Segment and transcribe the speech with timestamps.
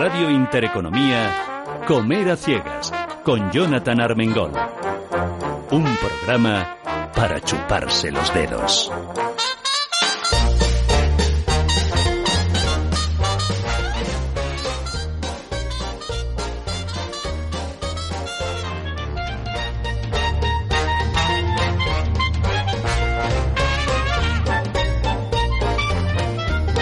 [0.00, 1.30] Radio Intereconomía,
[1.86, 2.90] Comer a Ciegas,
[3.22, 4.50] con Jonathan Armengol.
[5.72, 6.74] Un programa
[7.14, 8.90] para chuparse los dedos.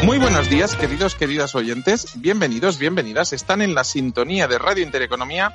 [0.09, 2.13] Muy buenos días, queridos, queridas oyentes.
[2.15, 3.35] Bienvenidos, bienvenidas.
[3.35, 5.55] Están en la sintonía de Radio Intereconomía.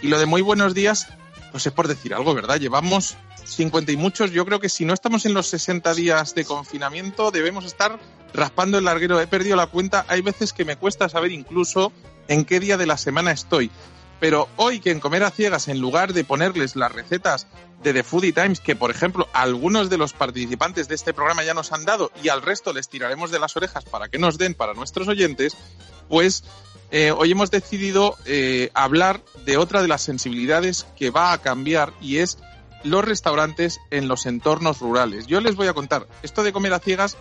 [0.00, 1.08] Y lo de muy buenos días,
[1.50, 2.58] pues es por decir algo, ¿verdad?
[2.58, 4.30] Llevamos 50 y muchos.
[4.30, 7.98] Yo creo que si no estamos en los 60 días de confinamiento, debemos estar
[8.32, 9.20] raspando el larguero.
[9.20, 10.06] He perdido la cuenta.
[10.08, 11.92] Hay veces que me cuesta saber incluso
[12.26, 13.70] en qué día de la semana estoy.
[14.20, 17.46] Pero hoy que en Comer a Ciegas, en lugar de ponerles las recetas
[17.82, 21.54] de The Foodie Times, que por ejemplo algunos de los participantes de este programa ya
[21.54, 24.54] nos han dado y al resto les tiraremos de las orejas para que nos den
[24.54, 25.56] para nuestros oyentes,
[26.08, 26.44] pues
[26.90, 31.94] eh, hoy hemos decidido eh, hablar de otra de las sensibilidades que va a cambiar
[32.02, 32.38] y es
[32.82, 35.26] los restaurantes en los entornos rurales.
[35.26, 37.16] Yo les voy a contar, esto de comer a ciegas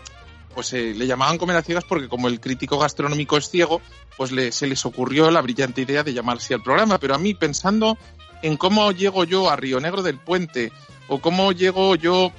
[0.53, 3.81] pues eh, le llamaban comer a ciegas porque como el crítico gastronómico es ciego,
[4.17, 6.99] pues le, se les ocurrió la brillante idea de llamarse al programa.
[6.99, 7.97] Pero a mí, pensando
[8.41, 10.71] en cómo llego yo a Río Negro del Puente,
[11.07, 12.31] o cómo llego yo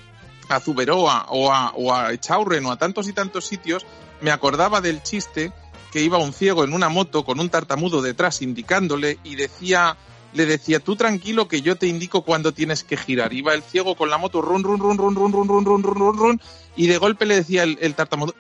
[0.48, 3.86] a Zuberoa, o a, o a Echaurren, o a tantos y tantos sitios,
[4.20, 5.52] me acordaba del chiste
[5.92, 9.96] que iba un ciego en una moto con un tartamudo detrás indicándole y decía
[10.32, 13.32] le decía, tú tranquilo que yo te indico cuándo tienes que girar.
[13.32, 15.94] Iba el ciego con la moto, run, run, run, run, run, run, run, run, run,
[15.96, 16.40] run, run,
[16.76, 18.34] y de golpe le decía el, el tartamudo,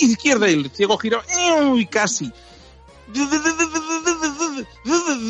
[0.00, 1.24] izquierda, y el ciego giraba,
[1.76, 2.32] y casi.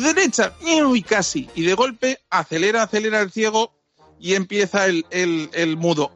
[0.01, 0.53] Derecha,
[0.93, 1.49] y casi.
[1.55, 3.73] Y de golpe acelera, acelera el ciego
[4.19, 6.11] y empieza el, el, el mudo.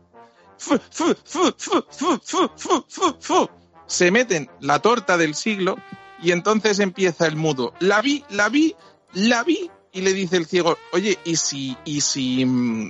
[3.88, 5.78] Se meten la torta del siglo
[6.22, 7.74] y entonces empieza el mudo.
[7.80, 8.76] La vi, la vi,
[9.14, 9.70] la vi.
[9.92, 12.46] Y le dice el ciego, oye, ¿y si, y si,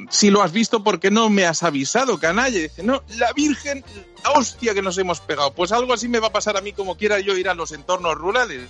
[0.10, 2.60] si lo has visto, por qué no me has avisado, canalla?
[2.60, 3.86] Dice, no, la Virgen,
[4.22, 5.54] la hostia que nos hemos pegado.
[5.54, 7.72] Pues algo así me va a pasar a mí como quiera yo ir a los
[7.72, 8.70] entornos rurales.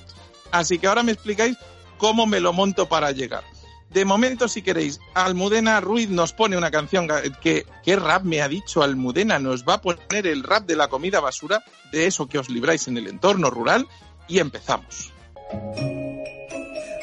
[0.51, 1.57] Así que ahora me explicáis
[1.97, 3.43] cómo me lo monto para llegar.
[3.89, 7.07] De momento, si queréis, Almudena Ruiz nos pone una canción
[7.41, 9.39] que, ¿qué rap me ha dicho Almudena?
[9.39, 12.87] Nos va a poner el rap de la comida basura, de eso que os libráis
[12.87, 13.87] en el entorno rural,
[14.29, 15.11] y empezamos.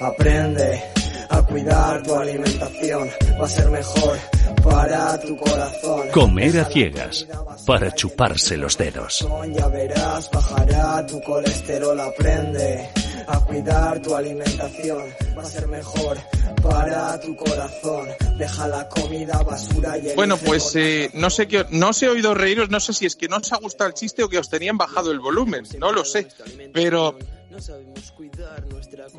[0.00, 0.82] Aprende
[1.28, 3.10] a cuidar tu alimentación,
[3.40, 4.18] va a ser mejor
[4.62, 6.08] para tu corazón.
[6.12, 7.26] Comer a ciegas,
[7.66, 9.26] para chuparse los dedos.
[9.52, 12.88] Ya verás, bajará tu colesterol, aprende
[13.26, 15.02] a cuidar tu alimentación,
[15.36, 16.18] va a ser mejor
[16.62, 18.08] para tu corazón.
[18.38, 22.34] Deja la comida basura y Bueno, pues eh, no sé qué, no os he oído
[22.34, 24.48] reíros, no sé si es que no os ha gustado el chiste o que os
[24.48, 26.28] tenían bajado el volumen, no lo sé,
[26.72, 27.16] pero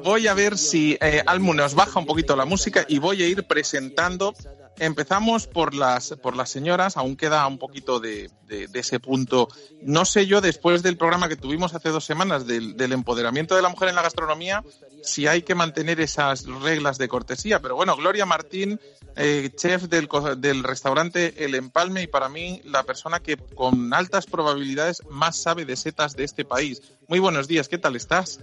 [0.04, 3.28] voy a ver si eh, Almu nos baja un poquito la música y voy a
[3.28, 4.34] ir presentando.
[4.80, 9.48] Empezamos por las, por las señoras, aún queda un poquito de, de, de ese punto.
[9.82, 13.64] No sé yo, después del programa que tuvimos hace dos semanas del, del, empoderamiento de
[13.64, 14.64] la mujer en la gastronomía,
[15.08, 17.62] si hay que mantener esas reglas de cortesía.
[17.62, 18.80] Pero bueno, Gloria Martín,
[19.16, 20.08] eh, chef del,
[20.38, 25.66] del restaurante El Empalme y para mí la persona que con altas probabilidades más sabe
[25.66, 26.82] de setas de este país.
[27.08, 28.40] Muy buenos días, ¿qué tal estás?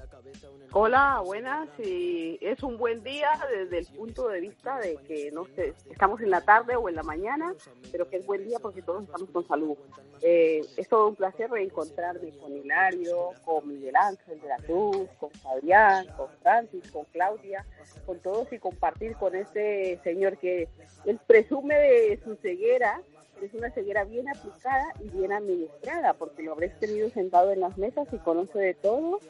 [0.77, 1.69] Hola, buenas.
[1.79, 6.21] Y es un buen día desde el punto de vista de que no sé, estamos
[6.21, 7.55] en la tarde o en la mañana,
[7.93, 9.77] pero que es buen día porque todos estamos con salud.
[10.21, 15.31] Eh, es todo un placer reencontrarme con Hilario, con Miguel Ángel de la Cruz, con
[15.31, 17.65] Fabián, con Francis, con Claudia,
[18.05, 20.67] con todos y compartir con este señor que
[21.05, 23.01] él presume de su ceguera,
[23.41, 27.79] es una ceguera bien aplicada y bien administrada, porque lo habréis tenido sentado en las
[27.79, 29.21] mesas y conoce de todo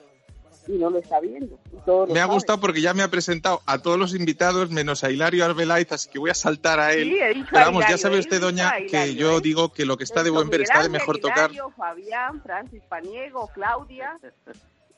[0.67, 1.59] y no lo está viendo.
[1.85, 2.35] Todo me ha sabe.
[2.35, 6.09] gustado porque ya me ha presentado a todos los invitados, menos a Hilario Arbeláez, así
[6.11, 7.05] que voy a saltar a él.
[7.11, 9.41] Sí, he dicho Pero vamos, Hilario, ya sabe usted, doña, Hilario, que yo ¿eh?
[9.43, 11.51] digo que lo que está de buen ver está de mejor Ángel, tocar.
[11.51, 14.19] Hilario, Fabián, Francis Paniego, Claudia.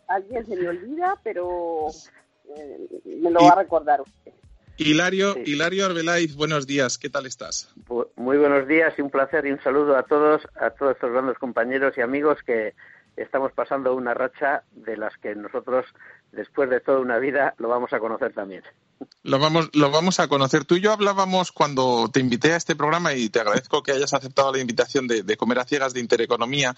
[0.08, 1.88] Alguien se me olvida, pero
[2.56, 4.32] eh, me lo Y- va a recordar usted.
[4.78, 7.72] Hilario, Hilario Arbeláiz, buenos días, ¿qué tal estás?
[8.16, 11.38] Muy buenos días y un placer y un saludo a todos, a todos estos grandes
[11.38, 12.74] compañeros y amigos que
[13.16, 15.86] estamos pasando una racha de las que nosotros,
[16.32, 18.62] después de toda una vida, lo vamos a conocer también.
[19.22, 20.64] Lo vamos, lo vamos a conocer.
[20.64, 24.14] Tú y yo hablábamos cuando te invité a este programa y te agradezco que hayas
[24.14, 26.74] aceptado la invitación de, de comer a ciegas de Intereconomía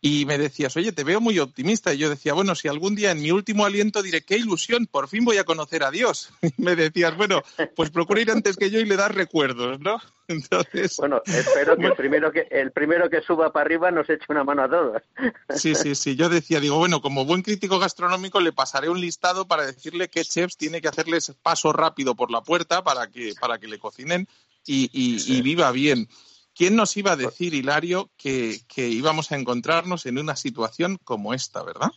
[0.00, 1.92] y me decías, oye, te veo muy optimista.
[1.92, 5.08] Y yo decía, bueno, si algún día en mi último aliento diré, qué ilusión, por
[5.08, 6.32] fin voy a conocer a Dios.
[6.58, 7.42] Y me decías, bueno,
[7.74, 10.00] pues procura ir antes que yo y le das recuerdos, ¿no?
[10.28, 10.96] Entonces.
[10.98, 14.44] Bueno, espero que el primero que, el primero que suba para arriba nos eche una
[14.44, 15.02] mano a todos.
[15.50, 16.16] Sí, sí, sí.
[16.16, 20.24] Yo decía, digo, bueno, como buen crítico gastronómico le pasaré un listado para decirle qué
[20.24, 24.28] chefs tiene que hacerles paso rápido por la puerta para que, para que le cocinen
[24.64, 26.08] y, y viva bien.
[26.58, 31.32] ¿Quién nos iba a decir, Hilario, que, que íbamos a encontrarnos en una situación como
[31.32, 31.92] esta, verdad?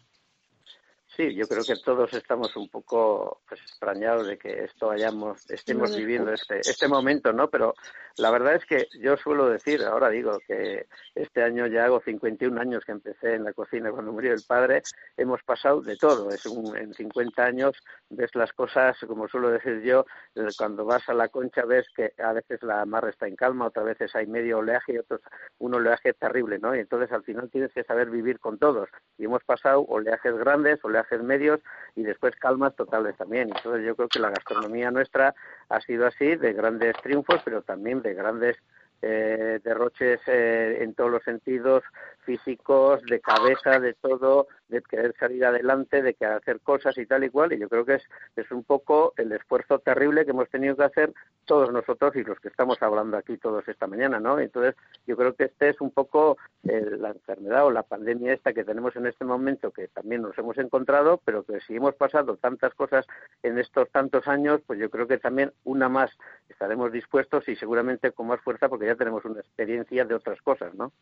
[1.18, 5.94] Sí, yo creo que todos estamos un poco pues, extrañados de que esto hayamos, estemos
[5.94, 7.50] viviendo este, este momento, ¿no?
[7.50, 7.74] Pero
[8.18, 12.60] la verdad es que yo suelo decir, ahora digo que este año ya hago 51
[12.60, 14.84] años que empecé en la cocina cuando murió el padre,
[15.18, 16.30] hemos pasado de todo.
[16.30, 17.76] Es en 50 años
[18.10, 20.06] ves las cosas, como suelo decir yo,
[20.36, 23.68] eh, cuando vas a la concha ves que a veces la mar está en calma,
[23.68, 25.20] otras veces hay medio oleaje y otros
[25.58, 26.74] un oleaje terrible, ¿no?
[26.74, 28.90] Y entonces al final tienes que saber vivir con todos.
[29.18, 31.60] Y hemos pasado oleajes grandes, oleajes medios
[31.96, 33.50] y después calmas totales también.
[33.56, 35.34] Entonces yo creo que la gastronomía nuestra
[35.70, 38.58] ha sido así, de grandes triunfos, pero también de grandes
[39.02, 41.84] eh, derroches eh, en todos los sentidos,
[42.32, 47.24] físicos, de cabeza, de todo, de querer salir adelante, de querer hacer cosas y tal
[47.26, 47.52] y cual.
[47.52, 48.04] Y yo creo que es,
[48.36, 51.14] es un poco el esfuerzo terrible que hemos tenido que hacer
[51.46, 54.40] todos nosotros y los que estamos hablando aquí todos esta mañana, ¿no?
[54.40, 54.76] Entonces,
[55.06, 58.64] yo creo que este es un poco eh, la enfermedad o la pandemia esta que
[58.64, 62.74] tenemos en este momento, que también nos hemos encontrado, pero que si hemos pasado tantas
[62.76, 63.06] cosas
[63.44, 66.12] en estos tantos años, pues yo creo que también una más
[66.48, 70.74] estaremos dispuestos y seguramente con más fuerza porque ya tenemos una experiencia de otras cosas,
[70.76, 70.94] ¿no?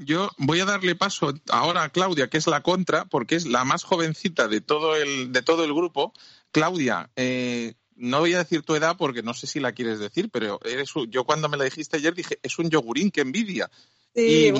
[0.00, 3.64] Yo voy a darle paso ahora a Claudia, que es la contra, porque es la
[3.64, 6.12] más jovencita de todo el, de todo el grupo.
[6.52, 10.30] Claudia, eh, no voy a decir tu edad porque no sé si la quieres decir,
[10.30, 13.70] pero eres yo cuando me la dijiste ayer dije, es un yogurín, qué envidia.
[14.14, 14.52] Y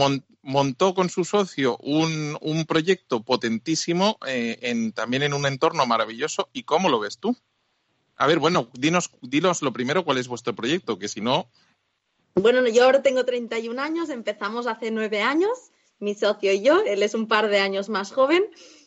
[0.43, 6.49] montó con su socio un, un proyecto potentísimo eh, en, también en un entorno maravilloso.
[6.53, 7.37] ¿Y cómo lo ves tú?
[8.17, 11.51] A ver, bueno, dinos, dinos lo primero cuál es vuestro proyecto, que si no,
[12.41, 17.03] bueno, yo ahora tengo 31 años, empezamos hace nueve años, mi socio y yo, él
[17.03, 18.45] es un par de años más joven.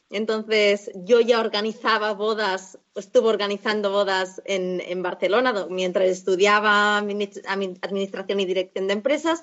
[0.10, 8.46] Entonces, yo ya organizaba bodas, estuve organizando bodas en, en Barcelona mientras estudiaba administración y
[8.46, 9.42] dirección de empresas.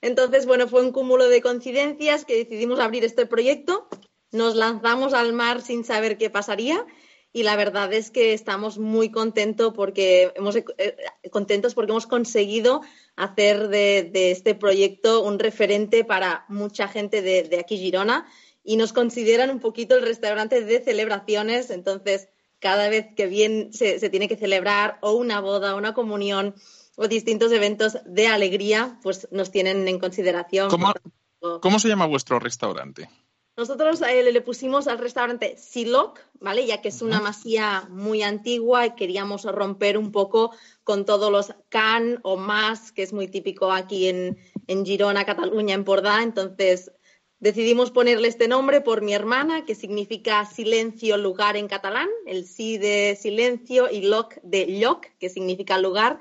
[0.00, 3.88] Entonces, bueno, fue un cúmulo de coincidencias que decidimos abrir este proyecto.
[4.32, 6.84] Nos lanzamos al mar sin saber qué pasaría
[7.32, 10.96] y la verdad es que estamos muy contentos porque hemos, eh,
[11.30, 12.82] contentos porque hemos conseguido
[13.16, 18.26] hacer de, este proyecto un referente para mucha gente de, aquí Girona
[18.64, 22.28] y nos consideran un poquito el restaurante de celebraciones, entonces
[22.58, 26.54] cada vez que bien se, tiene que celebrar o una boda, una comunión
[26.96, 30.68] o distintos eventos de alegría, pues nos tienen en consideración.
[30.68, 33.08] ¿Cómo, se llama vuestro restaurante?
[33.56, 36.66] Nosotros eh, le pusimos al restaurante Siloc, ¿vale?
[36.66, 40.54] Ya que es una masía muy antigua y queríamos romper un poco
[40.84, 45.84] con todos los can o más, que es muy típico aquí en, Girona, Cataluña, en
[45.84, 46.22] Pordá.
[46.22, 46.92] Entonces
[47.38, 52.78] decidimos ponerle este nombre por mi hermana, que significa silencio, lugar en catalán, el sí
[52.78, 56.20] de silencio y loc de lloc, que significa lugar.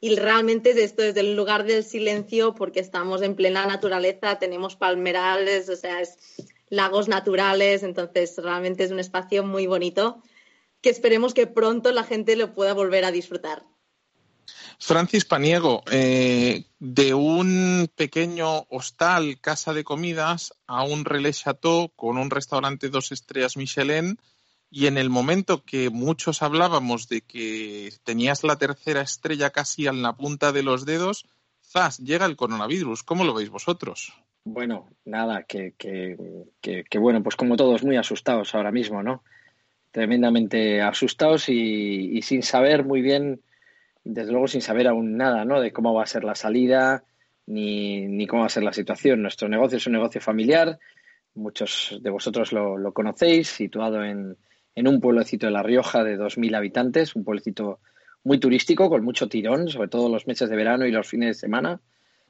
[0.00, 5.68] Y realmente esto es el lugar del silencio porque estamos en plena naturaleza, tenemos palmerales,
[5.68, 6.16] o sea, es
[6.70, 10.22] lagos naturales, entonces realmente es un espacio muy bonito
[10.80, 13.64] que esperemos que pronto la gente lo pueda volver a disfrutar.
[14.78, 22.16] Francis Paniego, eh, de un pequeño hostal, casa de comidas, a un relais chateau con
[22.16, 24.18] un restaurante dos estrellas Michelin,
[24.70, 30.00] y en el momento que muchos hablábamos de que tenías la tercera estrella casi en
[30.00, 31.26] la punta de los dedos,
[31.70, 31.98] ¡zas!
[31.98, 33.02] llega el coronavirus.
[33.02, 34.12] ¿Cómo lo veis vosotros?
[34.44, 36.16] Bueno, nada, que, que,
[36.60, 39.22] que, bueno, pues como todos muy asustados ahora mismo, ¿no?
[39.90, 43.42] Tremendamente asustados y, y sin saber muy bien
[44.04, 45.60] desde luego sin saber aún nada, ¿no?
[45.60, 47.04] De cómo va a ser la salida
[47.46, 49.22] ni, ni cómo va a ser la situación.
[49.22, 50.78] Nuestro negocio es un negocio familiar,
[51.34, 54.36] muchos de vosotros lo, conocéis, situado en,
[54.74, 57.80] en, un pueblecito de La Rioja de 2.000 habitantes, un pueblecito
[58.24, 61.40] muy turístico, con mucho tirón, sobre todo los meses de verano y los fines de
[61.40, 61.80] semana.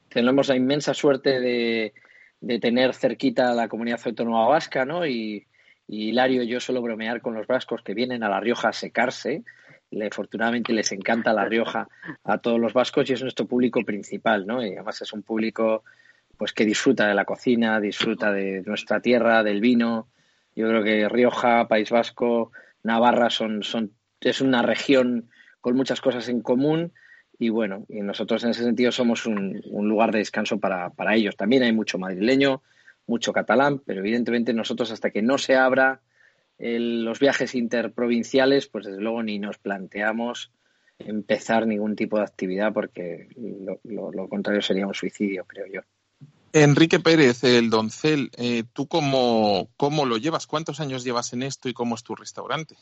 [0.09, 1.93] Tenemos la inmensa suerte de,
[2.41, 5.07] de tener cerquita la comunidad autónoma vasca, ¿no?
[5.07, 5.47] Y,
[5.87, 8.73] y Hilario y yo suelo bromear con los vascos que vienen a La Rioja a
[8.73, 9.43] secarse,
[9.91, 11.89] le, afortunadamente les encanta La Rioja
[12.23, 14.65] a todos los vascos y es nuestro público principal, ¿no?
[14.65, 15.83] Y además es un público
[16.37, 20.07] pues que disfruta de la cocina, disfruta de nuestra tierra, del vino.
[20.55, 25.29] Yo creo que Rioja, País Vasco, Navarra son, son es una región
[25.61, 26.93] con muchas cosas en común
[27.39, 31.37] y bueno, y nosotros en ese sentido somos un, lugar de descanso para, para, ellos.
[31.37, 32.63] También hay mucho madrileño,
[33.07, 36.03] mucho catalán, pero evidentemente nosotros hasta que no se abra
[36.59, 40.53] los viajes interprovinciales, pues desde luego ni nos planteamos
[40.99, 43.29] empezar ningún tipo de actividad porque
[43.85, 45.81] lo, contrario sería un suicidio, creo yo.
[46.53, 50.47] Enrique Pérez, el Doncel, eh, ¿tú cómo, cómo lo llevas?
[50.47, 52.77] ¿Cuántos años llevas en esto y cómo es tu restaurante?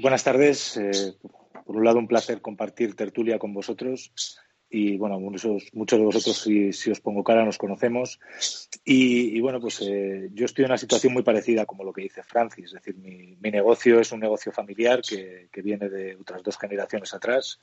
[0.00, 0.78] Buenas tardes.
[0.78, 1.12] Eh,
[1.66, 4.12] por un lado, un placer compartir tertulia con vosotros.
[4.70, 8.18] Y bueno, muchos, muchos de vosotros, si, si, os pongo cara, nos conocemos.
[8.82, 12.22] Y, bueno, pues eh, yo estoy en una situación muy parecida como lo que dice
[12.22, 12.66] Francis.
[12.66, 16.56] Es decir, mi, mi negocio es un negocio familiar que, que, viene de otras dos
[16.56, 17.60] generaciones atrás,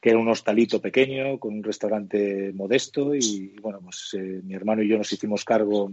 [0.00, 3.12] que era un hostalito pequeño con un restaurante modesto.
[3.12, 5.90] Y, bueno, pues eh, mi hermano y yo nos hicimos cargo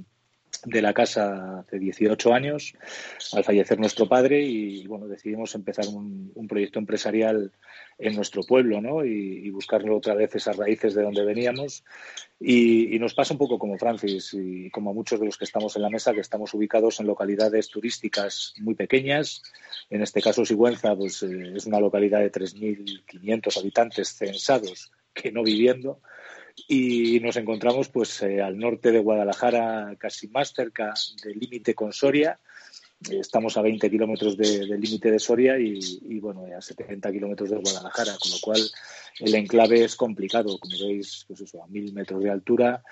[0.66, 2.74] de la casa hace 18 años,
[3.34, 7.52] al fallecer nuestro padre, y bueno, decidimos empezar un, proyecto empresarial
[7.98, 9.06] en nuestro pueblo, ¿no?
[9.06, 9.54] Y, y,
[9.92, 11.84] otra vez esas raíces de donde veníamos.
[12.40, 15.76] Y, nos pasa un poco como Francis y como a muchos de los que estamos
[15.76, 19.44] en la mesa, que estamos ubicados en localidades turísticas muy pequeñas.
[19.90, 25.44] En este caso, Sigüenza, pues eh, es una localidad de 3.500 habitantes censados que no
[25.44, 26.02] viviendo
[26.68, 31.94] y nos encontramos pues eh, al norte de Guadalajara, casi más cerca del límite con
[31.94, 32.40] Soria.
[33.10, 38.12] Estamos a 20 kilómetros del límite de Soria y, bueno, a 70 kilómetros de Guadalajara,
[38.20, 38.62] con lo cual
[39.20, 42.84] el enclave es complicado, como veis, pues eso, a mil metros de altura,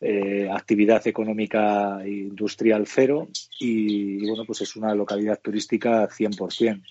[0.00, 6.82] eh, actividad económica e industrial cero y, y, bueno, pues es una localidad turística 100%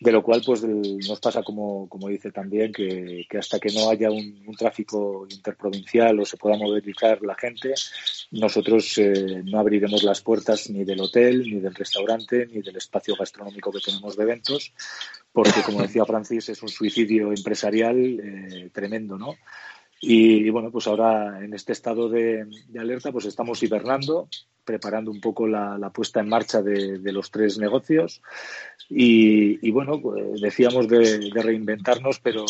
[0.00, 4.10] de lo cual pues nos pasa como, como dice también que, hasta que no haya
[4.10, 7.74] un, tráfico interprovincial o se pueda movilizar la gente
[8.30, 13.14] nosotros eh, no abriremos las puertas ni del hotel ni del restaurante ni del espacio
[13.16, 14.72] gastronómico que tenemos de eventos
[15.32, 19.36] porque como decía Francis es un suicidio empresarial eh, tremendo no
[20.00, 22.46] y, bueno, pues ahora en este estado de,
[22.78, 24.28] alerta, pues estamos hibernando,
[24.64, 28.22] preparando un poco la, puesta en marcha de, los tres negocios.
[28.88, 32.46] Y, bueno, pues decíamos de, reinventarnos, pero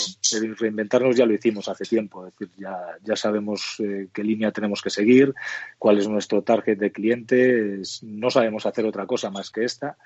[0.59, 2.27] reinventarnos ya lo hicimos hace tiempo.
[2.27, 5.35] Es decir, ya, ya sabemos eh, qué línea tenemos que seguir,
[5.79, 8.03] cuál es nuestro target de clientes.
[8.03, 9.97] No sabemos hacer otra cosa más que esta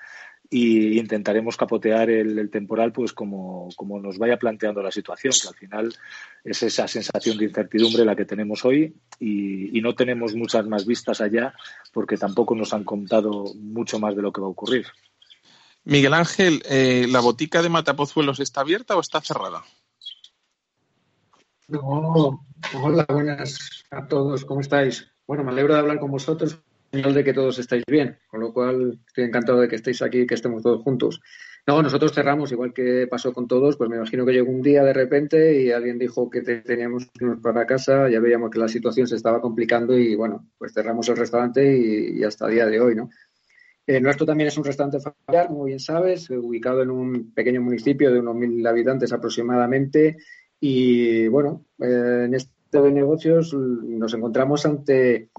[0.49, 5.55] y intentaremos capotear el, temporal pues como, como, nos vaya planteando la situación, que al
[5.55, 5.95] final
[6.43, 11.19] es esa sensación de incertidumbre la que tenemos hoy y, no tenemos muchas más vistas
[11.19, 11.53] allá
[11.91, 14.87] porque tampoco nos han contado mucho más de lo que va a ocurrir.
[15.83, 19.63] Miguel Ángel, eh, ¿la botica de Matapozuelos está abierta o está cerrada?
[21.67, 22.45] No,
[22.81, 25.11] hola, buenas a todos, ¿cómo estáis?
[25.27, 26.59] Bueno, me alegro de hablar con vosotros
[26.93, 30.27] de que todos estáis bien, con lo cual estoy encantado de que estéis aquí y
[30.27, 31.21] que estemos todos juntos.
[31.65, 34.83] No, nosotros cerramos, igual que pasó con todos, pues me imagino que llegó un día
[34.83, 38.67] de repente y alguien dijo que teníamos que irnos para casa, ya veíamos que la
[38.67, 42.95] situación se estaba complicando y bueno, pues cerramos el restaurante y, hasta día de hoy,
[42.95, 43.09] ¿no?
[43.87, 48.11] Eh, nuestro también es un restaurante familiar, como bien sabes, ubicado en un pequeño municipio
[48.11, 50.17] de unos mil habitantes aproximadamente
[50.59, 55.29] y bueno, eh, en este de negocios nos encontramos ante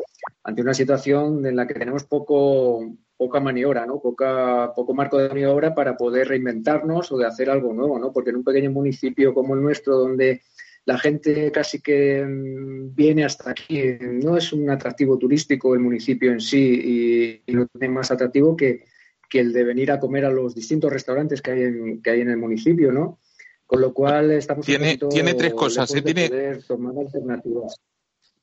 [0.45, 4.01] ante una situación en la que tenemos poco, poca maniobra, ¿no?
[4.01, 8.13] Poca, poco marco de maniobra para poder reinventarnos o de hacer algo nuevo, ¿no?
[8.13, 10.43] Porque en un pequeño municipio como el nuestro, donde
[10.85, 16.31] la gente casi que mm, viene hasta aquí, no es un atractivo turístico el municipio
[16.31, 18.85] en sí y, no tiene más atractivo que,
[19.31, 22.21] que, el de venir a comer a los distintos restaurantes que hay en, que hay
[22.21, 23.19] en el municipio, ¿no?
[23.67, 26.03] Con lo cual estamos tiene, tiene tres cosas, ¿eh?
[26.03, 27.81] tiene tomar alternativas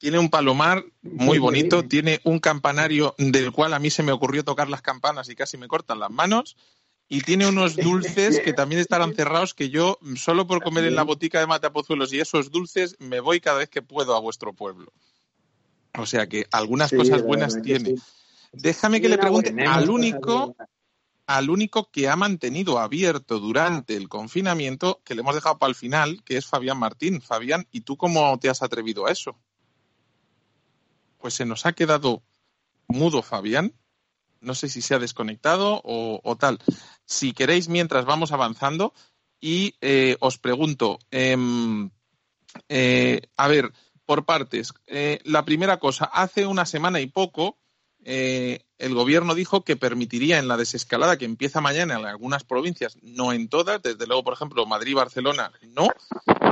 [0.01, 4.43] tiene un palomar muy bonito, tiene un campanario del cual a mí se me ocurrió
[4.43, 6.57] tocar las campanas y casi me cortan las manos,
[7.07, 11.03] y tiene unos dulces que también estarán cerrados que yo, solo por comer en la
[11.03, 14.91] botica de Matapozuelos y esos dulces, me voy cada vez que puedo a vuestro pueblo.
[15.99, 17.93] O sea que algunas cosas buenas tiene.
[18.53, 20.55] Déjame que le pregunte al único,
[21.27, 25.75] al único que ha mantenido abierto durante el confinamiento, que le hemos dejado para el
[25.75, 27.21] final, que es Fabián Martín.
[27.21, 29.37] Fabián, ¿y tú cómo te has atrevido a eso?
[31.21, 32.23] Pues se nos ha quedado
[32.87, 33.73] mudo Fabián.
[34.39, 36.59] No sé si se ha desconectado o, tal.
[37.05, 38.93] Si queréis, mientras vamos avanzando,
[39.39, 41.91] y eh, os pregunto, em,
[42.69, 43.71] eh, a ver,
[44.05, 44.73] por partes.
[44.87, 47.57] Eh, la primera cosa, hace una semana y poco
[48.03, 52.97] eh, el gobierno dijo que permitiría en la desescalada que empieza mañana en algunas provincias,
[53.03, 55.87] no en todas, desde luego, por ejemplo, Madrid, Barcelona, no,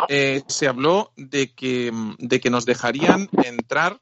[0.07, 3.99] se habló de que, de que nos dejarían entrar,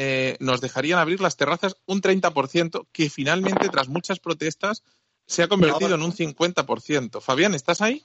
[0.00, 4.84] eh, nos dejarían abrir las terrazas un 30%, que finalmente, tras muchas protestas,
[5.26, 7.20] se ha convertido en un 50%.
[7.20, 8.04] Fabián, ¿estás ahí?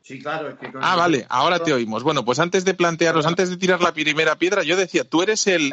[0.00, 0.56] Sí, claro.
[0.80, 2.02] ah, vale, ahora te oímos.
[2.02, 5.46] Bueno, pues antes de plantearos, antes de tirar la primera piedra, yo decía, tú eres
[5.46, 5.70] el,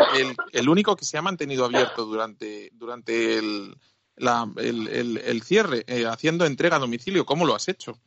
[0.51, 3.77] el, único que se ha mantenido abierto durante, durante el,
[4.17, 7.25] la, el cierre, eh, haciendo entrega a domicilio.
[7.25, 7.97] ¿Cómo lo has hecho?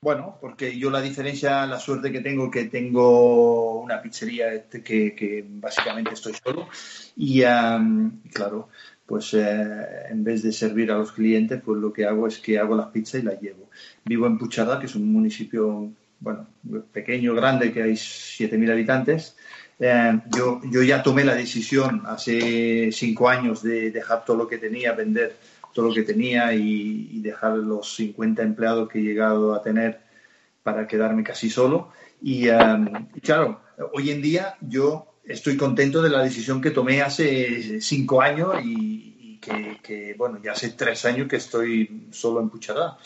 [0.00, 5.44] Bueno, porque yo la diferencia, la suerte que tengo, que tengo una pizzería este, que,
[5.48, 6.68] básicamente estoy solo.
[7.16, 7.40] Y
[8.32, 8.68] claro,
[9.06, 12.58] pues eh, en vez de servir a los clientes, pues lo que hago es que
[12.58, 13.70] hago las pizzas y las llevo.
[14.04, 16.46] Vivo en Puchardá, que es un municipio, bueno,
[16.92, 19.36] pequeño, grande, que hay 7.000 habitantes.
[19.78, 24.58] Eh, yo, yo ya tomé la decisión hace cinco años de dejar todo lo que
[24.58, 25.36] tenía, vender
[25.76, 30.00] todo lo que tenía y, dejar los 50 empleados que he llegado a tener
[30.62, 31.90] para quedarme casi solo.
[32.22, 32.56] Y, eh,
[33.14, 33.60] y claro,
[33.92, 39.38] hoy en día yo estoy contento de la decisión que tomé hace cinco años y,
[39.82, 42.96] que, bueno, ya hace tres años que estoy solo en Puchará.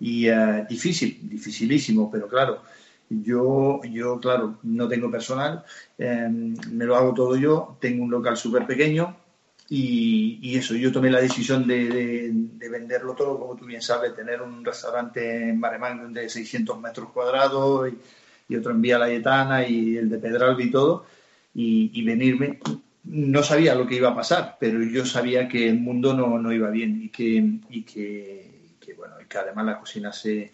[0.00, 2.62] Y uh, difícil, dificilísimo, pero claro,
[3.10, 5.62] yo, yo claro, no tengo personal,
[5.98, 9.23] em, me lo hago todo yo, tengo un local súper pequeño
[9.68, 12.30] y, eso, yo tomé la decisión de,
[12.70, 17.90] venderlo todo, como tú bien sabes, tener un restaurante en Maremán de 600 metros cuadrados
[17.90, 21.06] y, y otro en Vía Layetana y el de Pedralba y todo
[21.54, 22.58] y, venirme.
[23.04, 26.52] No sabía lo que iba a pasar, pero yo sabía que el mundo no, no
[26.52, 30.52] iba bien y que, y que, bueno, y que además la cocina se,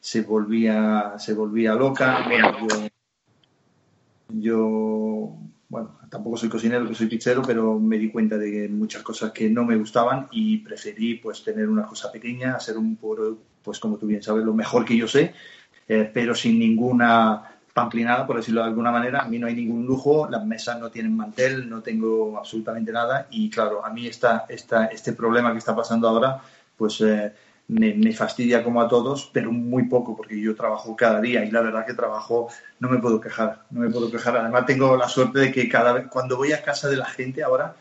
[0.00, 2.24] se volvía se volvía loca.
[2.26, 2.88] Bueno, yo,
[4.28, 5.38] yo,
[5.68, 9.50] bueno, tampoco soy cocinero, soy pizzero, pero me di cuenta de que muchas cosas que
[9.50, 13.98] no me gustaban y preferí pues tener una cosa pequeña, hacer un puro, pues como
[13.98, 15.34] tú bien sabes, lo mejor que yo sé,
[15.86, 19.20] eh, pero sin ninguna pamplinada, por decirlo de alguna manera.
[19.20, 23.28] A mí no hay ningún lujo, las mesas no tienen mantel, no tengo absolutamente nada.
[23.30, 26.40] Y claro, a mí esta, esta, este problema que está pasando ahora,
[26.76, 27.32] pues eh,
[27.68, 31.60] me, fastidia como a todos, pero muy poco, porque yo trabajo cada día y la
[31.60, 32.48] verdad que trabajo,
[32.80, 34.36] no me puedo quejar, no me puedo quejar.
[34.36, 37.42] Además, tengo la suerte de que cada vez, cuando voy a casa de la gente
[37.42, 37.76] ahora,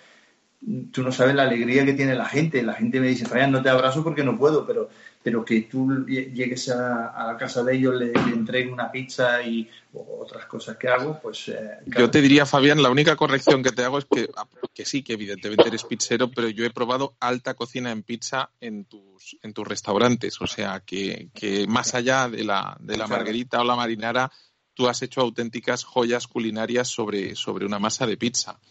[0.92, 2.64] tú no sabes la alegría que tiene la gente.
[2.64, 4.90] La gente me dice, Fabián, no te abrazo porque no puedo, pero
[5.28, 10.46] pero que tú llegues a, la casa de ellos, le, entreguen una pizza y otras
[10.46, 11.50] cosas que hago, pues...
[11.50, 14.86] Eh, yo te diría, Fabián, la única corrección que te hago es que, ah, que
[14.86, 19.38] sí, que evidentemente eres pizzero, pero yo he probado alta cocina en pizza en tus,
[19.42, 23.66] en tus restaurantes, o sea, que, que más allá de la, de la margarita o
[23.66, 24.32] la marinara,
[24.74, 28.62] tú has hecho auténticas joyas culinarias sobre, sobre una masa de pizza.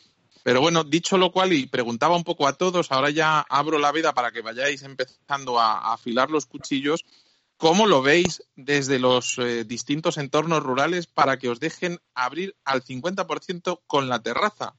[0.46, 3.90] Pero bueno, dicho lo cual, y preguntaba un poco a todos, ahora ya abro la
[3.90, 7.04] vida para que vayáis empezando a, afilar los cuchillos.
[7.56, 12.84] ¿Cómo lo veis desde los eh, distintos entornos rurales para que os dejen abrir al
[12.84, 14.76] 50% con la terraza?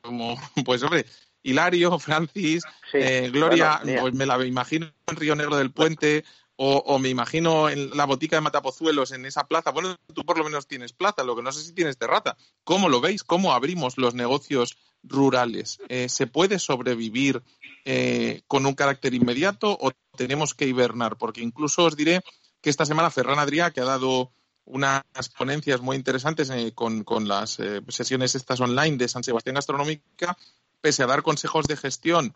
[0.00, 1.06] Como, pues hombre,
[1.44, 6.24] Hilario, Francis, eh, Gloria, pues me la imagino en Río Negro del Puente,
[6.56, 9.70] o, o, me imagino en la botica de Matapozuelos, en esa plaza.
[9.70, 12.36] Bueno, tú por lo menos tienes plaza, lo que no sé si tienes terraza.
[12.64, 13.22] ¿Cómo lo veis?
[13.22, 15.78] ¿Cómo abrimos los negocios rurales.
[15.88, 17.42] Eh, ¿Se puede sobrevivir
[17.84, 21.16] eh, con un carácter inmediato o tenemos que hibernar?
[21.16, 22.22] Porque incluso os diré
[22.60, 24.32] que esta semana Ferran Adrià, que ha dado
[24.64, 25.02] unas
[25.36, 30.36] ponencias muy interesantes eh, con, las sesiones estas online de San Sebastián Gastronómica,
[30.80, 32.34] pese a dar consejos de gestión,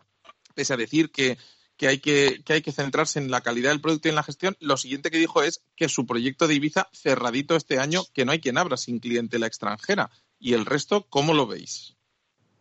[0.53, 1.37] pese a decir que,
[1.81, 4.55] hay que, que hay que centrarse en la calidad del producto y en la gestión,
[4.59, 8.31] lo siguiente que dijo es que su proyecto de Ibiza cerradito este año, que no
[8.31, 10.11] hay quien abra sin clientela extranjera.
[10.39, 11.95] ¿Y el resto, cómo lo veis?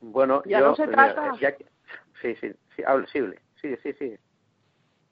[0.01, 1.35] Bueno, ya no se eh, trata.
[2.21, 3.21] sí, sí, sí, habla, sí,
[3.61, 4.17] sí, sí, sí.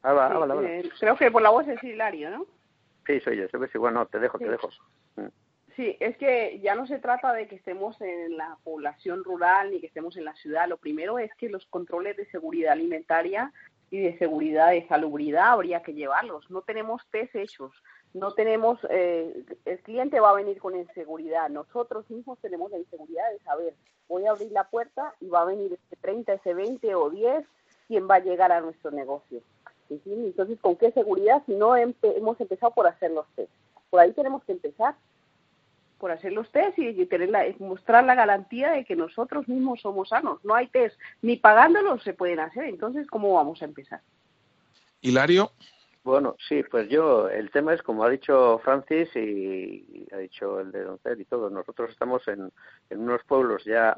[0.02, 0.70] Habla, habla, habla.
[0.70, 2.46] Eh, creo que por la voz es Hilario, ¿no?
[3.06, 4.68] Sí, soy yo, sí, bueno, te dejo, te dejo.
[5.16, 5.26] Mm.
[5.76, 9.80] Sí, es que ya no se trata de que estemos en la población rural ni
[9.80, 10.66] que estemos en la ciudad.
[10.68, 13.52] Lo primero es que los controles de seguridad alimentaria
[13.90, 16.50] y de seguridad de salubridad habría que llevarlos.
[16.50, 17.72] No tenemos test hechos,
[18.14, 23.30] no tenemos, eh, el cliente va a venir con inseguridad, nosotros mismos tenemos la inseguridad
[23.30, 23.74] de saber,
[24.08, 27.44] voy a abrir la puerta y va a venir ese 30, ese 20 o 10,
[27.88, 29.40] quién va a llegar a nuestro negocio.
[29.88, 33.50] Entonces, ¿con qué seguridad si no hemos empezado por hacer los test?
[33.90, 34.96] Por ahí tenemos que empezar,
[35.98, 40.08] por hacer los test y tener la, mostrar la garantía de que nosotros mismos somos
[40.08, 40.44] sanos.
[40.44, 42.64] No hay test, ni pagándolos se pueden hacer.
[42.64, 44.00] Entonces, ¿cómo vamos a empezar?
[45.00, 45.52] Hilario.
[46.06, 50.70] Bueno, sí, pues yo, el tema es como ha dicho Francis y, ha dicho el
[50.70, 52.52] de Doncel y todo, nosotros estamos en,
[52.90, 53.92] en unos pueblos ya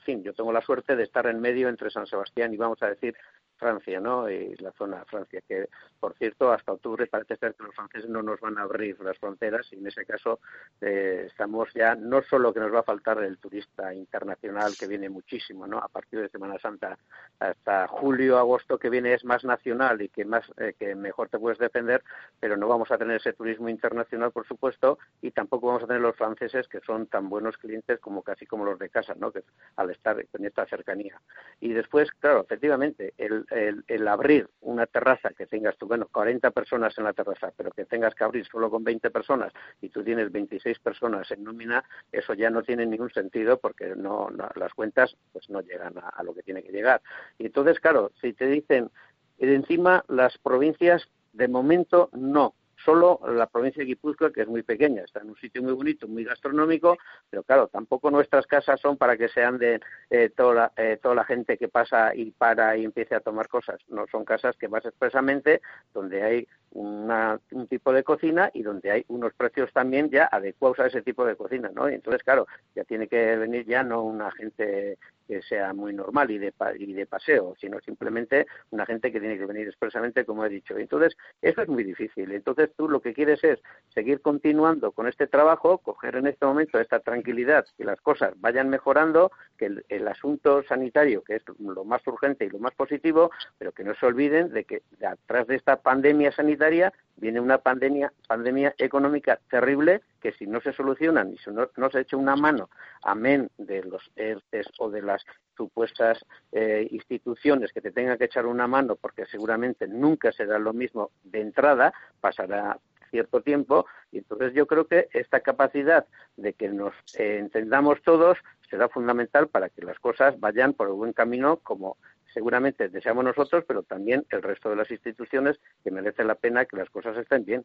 [0.00, 2.88] fin, yo tengo la suerte de estar en medio entre San Sebastián y vamos a
[2.88, 3.14] decir
[3.60, 4.28] Francia, ¿no?
[4.28, 5.68] Y la zona de Francia, que
[6.00, 9.18] por cierto hasta octubre parece ser que los franceses no nos van a abrir las
[9.18, 10.40] fronteras y en ese caso
[10.80, 15.10] eh, estamos ya no solo que nos va a faltar el turista internacional que viene
[15.10, 15.78] muchísimo, ¿no?
[15.78, 16.98] A partir de Semana Santa
[17.38, 21.38] hasta julio, agosto que viene es más nacional y que más eh, que mejor te
[21.38, 22.02] puedes defender,
[22.40, 26.00] pero no vamos a tener ese turismo internacional, por supuesto, y tampoco vamos a tener
[26.00, 29.30] los franceses que son tan buenos clientes como casi como los de casa, ¿no?
[29.30, 29.42] Que
[29.76, 31.20] al estar en esta cercanía.
[31.60, 37.04] Y después, claro, efectivamente, el, el, abrir una terraza que tengas bueno, 40 personas en
[37.04, 40.78] la terraza, pero que tengas que abrir solo con 20 personas y tú tienes 26
[40.78, 45.60] personas en nómina, eso ya no tiene ningún sentido porque no, las cuentas pues no
[45.60, 47.02] llegan a, a, lo que tiene que llegar.
[47.38, 48.90] Y entonces, claro, si te dicen,
[49.38, 54.62] de encima las provincias de momento no, solo la provincia de Guipúzcoa, que es muy
[54.62, 56.96] pequeña, está en un sitio muy bonito, muy gastronómico,
[57.28, 61.14] pero claro, tampoco nuestras casas son para que sean de eh, toda, la, eh, toda
[61.14, 63.80] la gente que pasa y para y empiece a tomar cosas.
[63.88, 65.60] No son casas que vas expresamente
[65.92, 70.86] donde hay un tipo de cocina y donde hay unos precios también ya adecuados a
[70.86, 71.90] ese tipo de cocina, ¿no?
[71.90, 74.98] Y entonces, claro, ya tiene que venir ya no una gente
[75.30, 79.38] que sea muy normal y de, y de paseo, sino simplemente una gente que tiene
[79.38, 80.76] que venir expresamente, como he dicho.
[80.76, 82.32] Entonces, eso es muy difícil.
[82.32, 83.60] Entonces, tú lo que quieres es
[83.94, 88.68] seguir continuando con este trabajo, coger en este momento esta tranquilidad, que las cosas vayan
[88.68, 93.70] mejorando, que el, asunto sanitario, que es lo más urgente y lo más positivo, pero
[93.70, 98.74] que no se olviden de que atrás de esta pandemia sanitaria, viene una pandemia, pandemia
[98.78, 102.70] económica terrible que si no se solucionan y si no, se echa una mano,
[103.02, 105.24] amén de los ERTES o de las
[105.56, 110.72] supuestas eh, instituciones que te tengan que echar una mano, porque seguramente nunca será lo
[110.72, 112.78] mismo de entrada, pasará
[113.10, 116.06] cierto tiempo y entonces yo creo que esta capacidad
[116.36, 120.94] de que nos eh, entendamos todos será fundamental para que las cosas vayan por el
[120.94, 121.96] buen camino como
[122.32, 126.76] seguramente deseamos nosotros, pero también el resto de las instituciones que merecen la pena que
[126.76, 127.64] las cosas estén bien.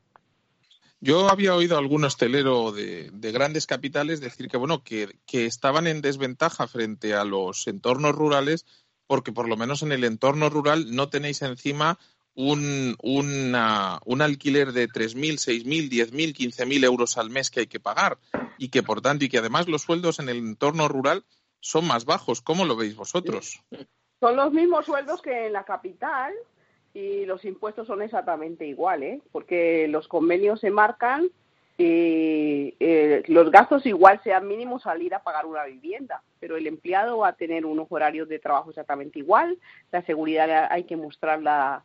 [1.06, 6.02] Yo había oído a algún hostelero de, grandes capitales decir que bueno que, estaban en
[6.02, 8.65] desventaja frente a los entornos rurales
[9.06, 12.00] porque por lo menos en el entorno rural no tenéis encima
[12.34, 18.18] un, un alquiler de 3.000, 6.000, 10.000, 15.000 euros al mes que hay que pagar
[18.58, 21.24] y que por tanto y que además los sueldos en el entorno rural
[21.60, 22.41] son más bajos.
[22.41, 23.62] ¿Cómo lo veis vosotros?
[24.20, 26.34] Son los mismos sueldos que en la capital
[26.95, 31.27] y los impuestos son exactamente iguales, porque los convenios se marcan
[31.77, 37.17] y eh, los gastos igual sean mínimos salir a pagar una vivienda, pero el empleado
[37.17, 39.60] va a tener unos horarios de trabajo exactamente igual,
[39.91, 41.84] la seguridad hay que mostrarla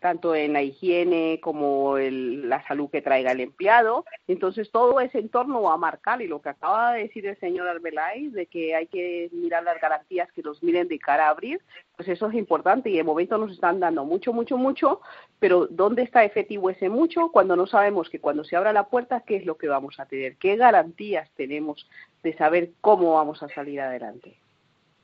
[0.00, 4.04] tanto en la higiene como el, la salud que traiga el empleado.
[4.26, 7.68] Entonces, todo ese entorno va a marcar y lo que acaba de decir el señor
[7.68, 11.60] Arbeláez de que hay que mirar las garantías que los miren de cara a abrir,
[11.96, 15.00] pues eso es importante y de momento nos están dando mucho, mucho, mucho,
[15.38, 19.22] pero ¿dónde está efectivo ese mucho cuando no sabemos que cuando se abra la puerta,
[19.26, 20.36] qué es lo que vamos a tener?
[20.36, 21.86] ¿Qué garantías tenemos
[22.22, 24.36] de saber cómo vamos a salir adelante?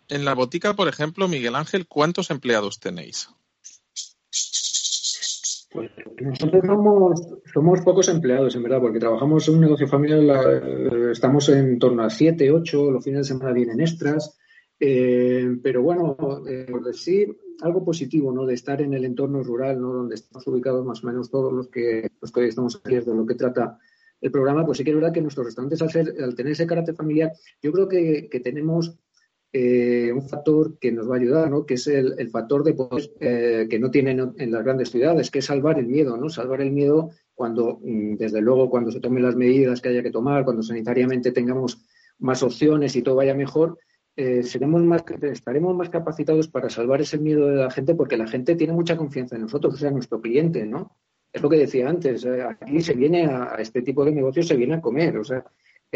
[0.08, 3.28] En la botica, por ejemplo, Miguel Ángel, ¿cuántos empleados tenéis?
[5.76, 6.64] Pues nosotros
[7.52, 10.62] somos, pocos empleados, en verdad, porque trabajamos en un negocio familiar,
[11.10, 14.38] estamos en torno a 7, 8, los fines de semana vienen extras,
[14.80, 16.16] eh, pero bueno,
[16.48, 17.26] eh, sí,
[17.60, 18.46] algo positivo, ¿no?
[18.46, 19.92] De estar en el entorno rural, ¿no?
[19.92, 23.26] Donde estamos ubicados más o menos todos los que, los que estamos aquí, de lo
[23.26, 23.78] que trata
[24.20, 26.66] el programa, pues sí que es verdad que nuestros restaurantes, al, ser, al tener ese
[26.66, 28.98] carácter familiar, yo creo que, que tenemos
[29.52, 31.64] eh, un factor que nos va a ayudar, ¿no?
[31.64, 32.74] que es el, factor de
[33.20, 36.28] eh, que no tienen en las grandes ciudades, que es salvar el miedo, ¿no?
[36.28, 40.10] salvar el miedo cuando, mm, desde luego, cuando se tomen las medidas que haya que
[40.10, 41.84] tomar, cuando sanitariamente tengamos
[42.18, 43.78] más opciones y todo vaya mejor,
[44.16, 48.26] eh, seremos más, estaremos más capacitados para salvar ese miedo de la gente porque la
[48.26, 50.96] gente tiene mucha confianza en nosotros, o sea, nuestro cliente, ¿no?
[51.32, 54.56] Es lo que decía antes, aquí se viene a, a este tipo de negocios, se
[54.56, 55.44] viene a comer, o sea,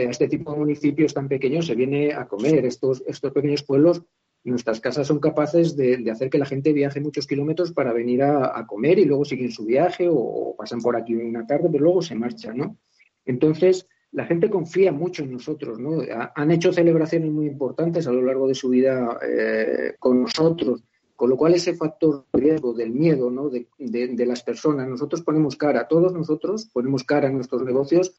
[0.04, 2.64] este tipo de municipios tan pequeños se viene a comer.
[2.64, 4.02] Estos, estos pequeños pueblos,
[4.44, 8.66] nuestras casas son capaces de, hacer que la gente viaje muchos kilómetros para venir a,
[8.66, 12.14] comer y luego siguen su viaje o, pasan por aquí una tarde, pero luego se
[12.14, 12.76] marchan, ¿no?
[13.24, 16.02] Entonces, la gente confía mucho en nosotros, ¿no?
[16.34, 20.82] han hecho celebraciones muy importantes a lo largo de su vida eh, con nosotros,
[21.14, 23.50] con lo cual ese factor de riesgo del miedo, ¿no?
[23.50, 28.14] De, de, las personas, nosotros ponemos cara, todos nosotros ponemos cara a nuestros negocios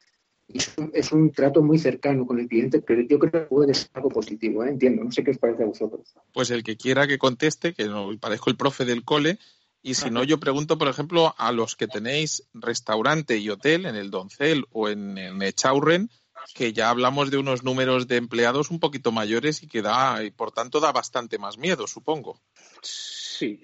[0.54, 4.08] es un, trato muy cercano con el cliente, pero yo creo que puede ser algo
[4.08, 4.70] positivo, ¿eh?
[4.70, 5.04] entiendo.
[5.04, 6.14] No sé qué os parece a vosotros.
[6.32, 9.38] Pues el que quiera que conteste, que no, parezco el profe del cole,
[9.82, 13.96] y si no, yo pregunto, por ejemplo, a los que tenéis restaurante y hotel en
[13.96, 16.08] el Doncel o en, en Echaurren,
[16.54, 20.30] que ya hablamos de unos números de empleados un poquito mayores y que da, y
[20.30, 22.40] por tanto da bastante más miedo, supongo.
[22.80, 23.60] Sí,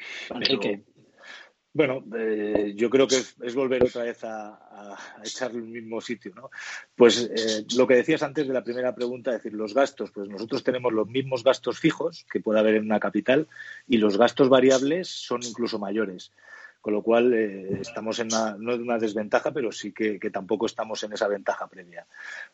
[1.73, 6.51] bueno, eh, yo creo que es, volver otra vez a, echar el mismo sitio, ¿no?
[6.97, 10.29] Pues eh, lo que decías antes de la primera pregunta, es decir, los gastos, pues
[10.29, 13.49] nosotros tenemos los mismos gastos fijos que puede haber en una capital
[13.87, 16.33] y los gastos variables son incluso mayores.
[16.89, 20.65] Con lo cual, eh, estamos en una, no en una desventaja, pero sí que, tampoco
[20.65, 22.07] estamos en esa ventaja previa.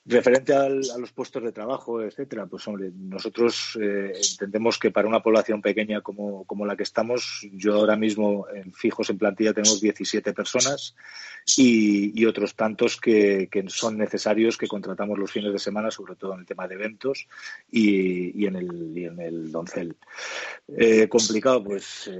[0.04, 5.22] Referente a los puestos de trabajo, etcétera, pues hombre, nosotros eh, entendemos que para una
[5.22, 9.80] población pequeña como, como, la que estamos, yo ahora mismo en fijos en plantilla tenemos
[9.80, 10.96] 17 personas
[11.56, 16.40] y, otros tantos que, son necesarios que contratamos los fines de semana, sobre todo en
[16.40, 17.28] el tema de eventos
[17.70, 19.94] y, en, el, y en el Doncel.
[20.76, 22.10] Eh, complicado, pues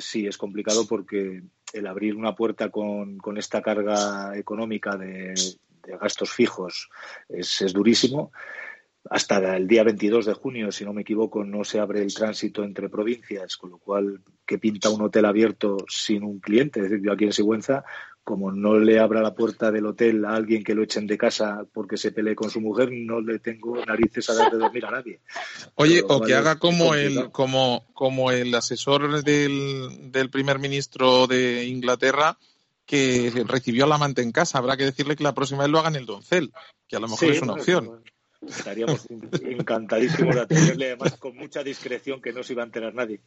[0.00, 5.34] sí, es complicado porque el abrir una puerta con, esta carga económica de,
[6.00, 6.88] gastos fijos
[7.28, 8.32] es, durísimo.
[9.08, 12.64] Hasta el día 22 de junio, si no me equivoco, no se abre el tránsito
[12.64, 16.80] entre provincias, con lo cual, ¿qué pinta un hotel abierto sin un cliente?
[16.80, 17.84] Es decir, yo aquí en Sigüenza
[18.26, 21.64] como no le abra la puerta del hotel a alguien que lo echen de casa
[21.72, 24.90] porque se pelee con su mujer, no le tengo narices a dar de dormir a
[24.90, 25.20] nadie.
[25.76, 31.66] Oye, o que haga como el, como, como el asesor del, del primer ministro de
[31.66, 32.36] Inglaterra
[32.84, 34.58] que recibió al amante en casa.
[34.58, 36.52] Habrá que decirle que la próxima vez lo haga en el doncel,
[36.88, 38.02] que a lo mejor es una opción.
[38.46, 39.06] Estaríamos
[39.42, 43.20] encantadísimos de atenderle, además con mucha discreción que no se iba a enterar nadie.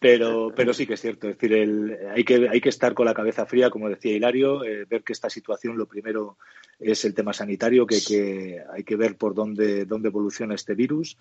[0.00, 3.06] Pero, pero sí que es cierto, es decir, el, hay, que, hay que estar con
[3.06, 6.38] la cabeza fría, como decía Hilario, eh, ver que esta situación lo primero
[6.78, 11.18] es el tema sanitario, que, hay que ver por dónde, dónde evoluciona este virus.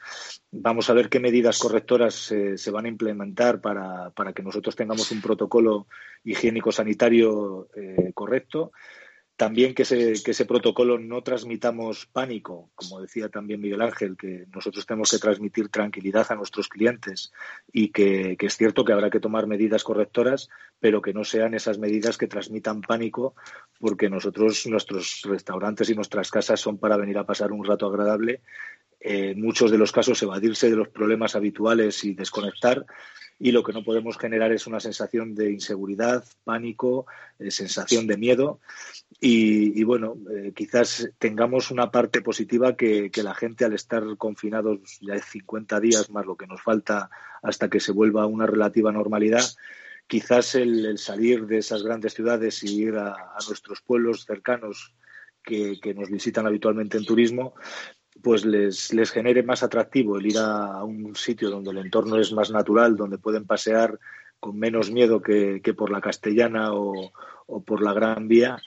[0.52, 5.12] Vamos a ver qué medidas correctoras se van a implementar para, para, que nosotros tengamos
[5.12, 5.88] un protocolo
[6.24, 8.72] higiénico-sanitario eh, correcto.
[9.38, 14.47] También que ese, que ese protocolo no transmitamos pánico, como decía también Miguel Ángel, que
[14.52, 17.32] nosotros tenemos que transmitir tranquilidad a nuestros clientes
[17.71, 21.78] y que, es cierto que habrá que tomar medidas correctoras, pero que no sean esas
[21.78, 23.36] medidas que transmitan pánico,
[23.80, 28.41] porque nosotros, nuestros restaurantes y nuestras casas son para venir a pasar un rato agradable.
[29.00, 32.86] En muchos de los casos, evadirse de los problemas habituales y desconectar.
[33.40, 37.06] Y lo que no podemos generar es una sensación de inseguridad, pánico,
[37.38, 38.60] eh, sensación de miedo.
[39.20, 45.20] Y, bueno, eh, quizás tengamos una parte positiva que, la gente al estar confinados ya
[45.20, 47.10] 50 días más lo que nos falta
[47.44, 49.44] hasta que se vuelva a una relativa normalidad,
[50.08, 53.16] quizás el, salir de esas grandes ciudades y ir a,
[53.48, 54.94] nuestros pueblos cercanos
[55.44, 57.54] que, nos visitan habitualmente en turismo,
[58.21, 62.32] pues les, les genere más atractivo el ir a, un sitio donde el entorno es
[62.34, 63.99] más natural, donde pueden pasear
[64.39, 67.12] con menos miedo que, por la castellana o,
[67.65, 68.58] por la Gran Vía,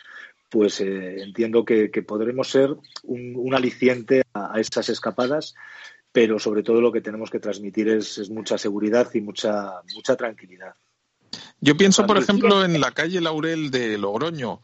[0.49, 5.55] pues eh, entiendo que, podremos ser un, aliciente a, esas escapadas,
[6.13, 10.17] pero sobre todo lo que tenemos que transmitir es, es mucha seguridad y mucha, mucha
[10.17, 10.75] tranquilidad.
[11.61, 14.61] Yo pienso, por ejemplo, en la calle Laurel de Logroño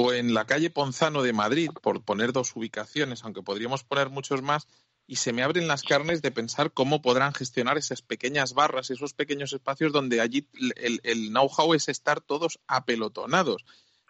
[0.00, 4.42] o en la calle Ponzano de Madrid, por poner dos ubicaciones, aunque podríamos poner muchos
[4.42, 4.66] más,
[5.06, 9.12] y se me abren las carnes de pensar cómo podrán gestionar esas pequeñas barras, esos
[9.12, 13.64] pequeños espacios donde allí el, know-how es estar todos apelotonados.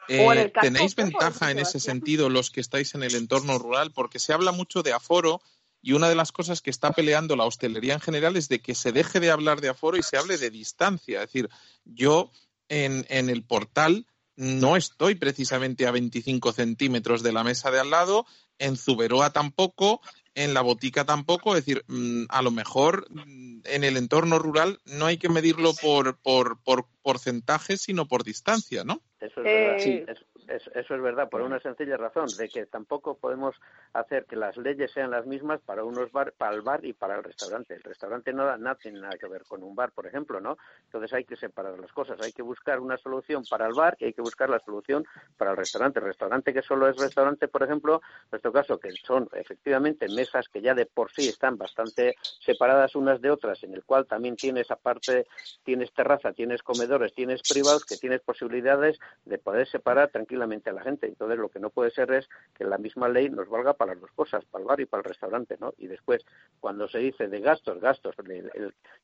[0.08, 3.92] Eh, ¿Tenéis ventaja en ese sentido los que estáis en el entorno rural?
[3.92, 5.40] Porque se habla mucho de aforo
[5.80, 8.74] y una de las cosas que está peleando la hostelería en general es de que
[8.74, 11.22] se deje de hablar de aforo y se hable de distancia.
[11.22, 11.48] Es decir,
[11.84, 12.30] yo
[12.68, 14.06] en, en el portal
[14.40, 18.24] no estoy precisamente a 25 centímetros de la mesa de al lado,
[18.58, 20.00] en Zuberoa tampoco,
[20.34, 24.80] en la botica tampoco, es decir, mm, a lo mejor mm, en el entorno rural
[24.86, 29.02] no hay que medirlo por, por, por porcentajes, sino por distancia, ¿no?
[29.20, 29.78] Eso es verdad.
[29.78, 30.04] Sí.
[30.50, 33.54] Eh, eso es verdad, por una sencilla razón, de que tampoco podemos
[33.92, 37.16] hacer que las leyes sean las mismas para unos bar, para el bar y para
[37.16, 37.74] el restaurante.
[37.74, 40.58] El restaurante no, nada tiene nada que ver con un bar, por ejemplo, ¿no?
[40.84, 42.20] Entonces hay que separar las cosas.
[42.20, 45.04] Hay que buscar una solución para el bar y hay que buscar la solución
[45.36, 46.00] para el restaurante.
[46.00, 50.48] El restaurante que solo es restaurante, por ejemplo, en nuestro caso, que son efectivamente mesas
[50.48, 54.34] que ya de por sí están bastante separadas unas de otras, en el cual también
[54.34, 55.26] tienes aparte,
[55.62, 60.82] tienes terraza, tienes comedores, tienes privados, que tienes posibilidades de poder separar tranquilamente a la
[60.82, 61.06] gente.
[61.06, 64.00] Entonces, lo que no puede ser es que la misma ley nos valga para las
[64.00, 65.72] dos cosas, para el bar y para el restaurante, ¿no?
[65.78, 66.24] Y después,
[66.60, 68.50] cuando se dice de gastos, gastos, el,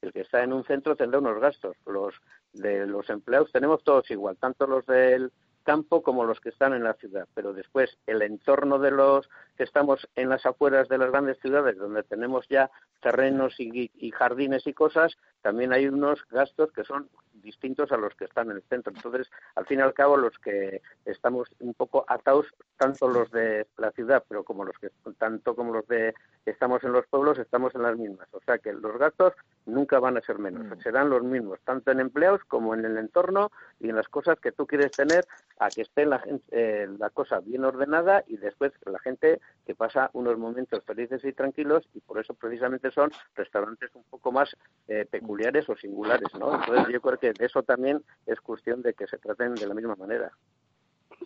[0.01, 1.77] el, que está en un centro tendrá unos gastos.
[1.87, 2.15] Los
[2.53, 5.31] de los empleados tenemos todos igual, tanto los del
[5.67, 9.65] campo como los que están en la ciudad, pero después el entorno de los que
[9.65, 12.71] estamos en las afueras de las grandes ciudades, donde tenemos ya
[13.03, 17.11] terrenos y, y, jardines y cosas, también hay unos gastos que son
[17.43, 18.93] distintos a los que están en el centro.
[18.95, 22.47] Entonces, al fin y al cabo, los que estamos un poco atados,
[22.77, 26.93] tanto los de la ciudad, pero como los que tanto como los de estamos en
[26.93, 28.29] los pueblos, estamos en las mismas.
[28.33, 29.35] O sea que los gastos
[29.67, 30.81] nunca van a ser menos, mm.
[30.81, 34.53] serán los mismos, tanto en empleados como en el entorno y en las cosas que
[34.53, 35.27] tú quieres tener,
[35.59, 40.11] a que esté la, eh, la cosa bien ordenada y después la gente que pasa
[40.13, 44.57] unos momentos felices y tranquilos y por eso precisamente son restaurantes un poco más
[44.89, 46.55] eh, peculiares o singulares, ¿no?
[46.55, 49.97] Entonces yo creo que eso también es cuestión de que se traten de la misma
[49.97, 50.33] manera.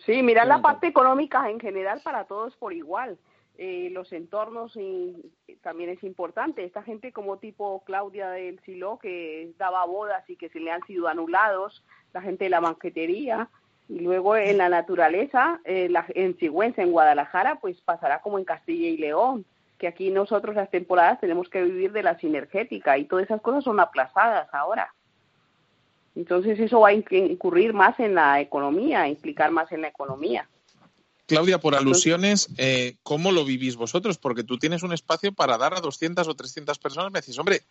[0.04, 3.18] Sí, mirar la parte económica en general para todos por igual.
[3.58, 5.32] Eh, los entornos y,
[5.62, 6.64] también es importante.
[6.64, 10.82] Esta gente como tipo Claudia del Silo, que daba bodas y que se le han
[10.86, 11.84] sido anulados,
[12.14, 13.50] la gente de la banquetería,
[13.90, 18.88] y luego en la naturaleza, eh, en Sigüenza, en Guadalajara, pues pasará como en Castilla
[18.88, 19.44] y León,
[19.78, 23.64] que aquí nosotros las temporadas tenemos que vivir de la sinergética y todas esas cosas
[23.64, 24.94] son aplazadas ahora.
[26.20, 30.46] Entonces eso va a incurrir más en la economía, implicar más en la economía.
[31.24, 34.18] Claudia, por alusiones, eh, ¿cómo lo vivís vosotros?
[34.18, 37.10] Porque tú tienes un espacio para dar a 200 o 300 personas.
[37.10, 37.62] Me decís, hombre,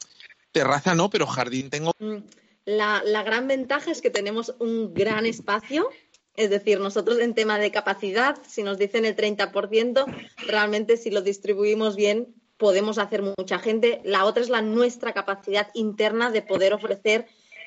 [0.51, 1.91] terraza no, pero jardín tengo.
[1.99, 2.23] Mm,
[2.65, 5.89] la, la gran ventaja es que tenemos un gran espacio
[6.35, 10.05] es decir, nosotros en tema de capacidad, si nos dicen el 30%,
[10.47, 14.01] realmente si lo distribuimos bien podemos hacer mucha gente.
[14.03, 17.25] La otra es la nuestra capacidad interna de poder ofrecer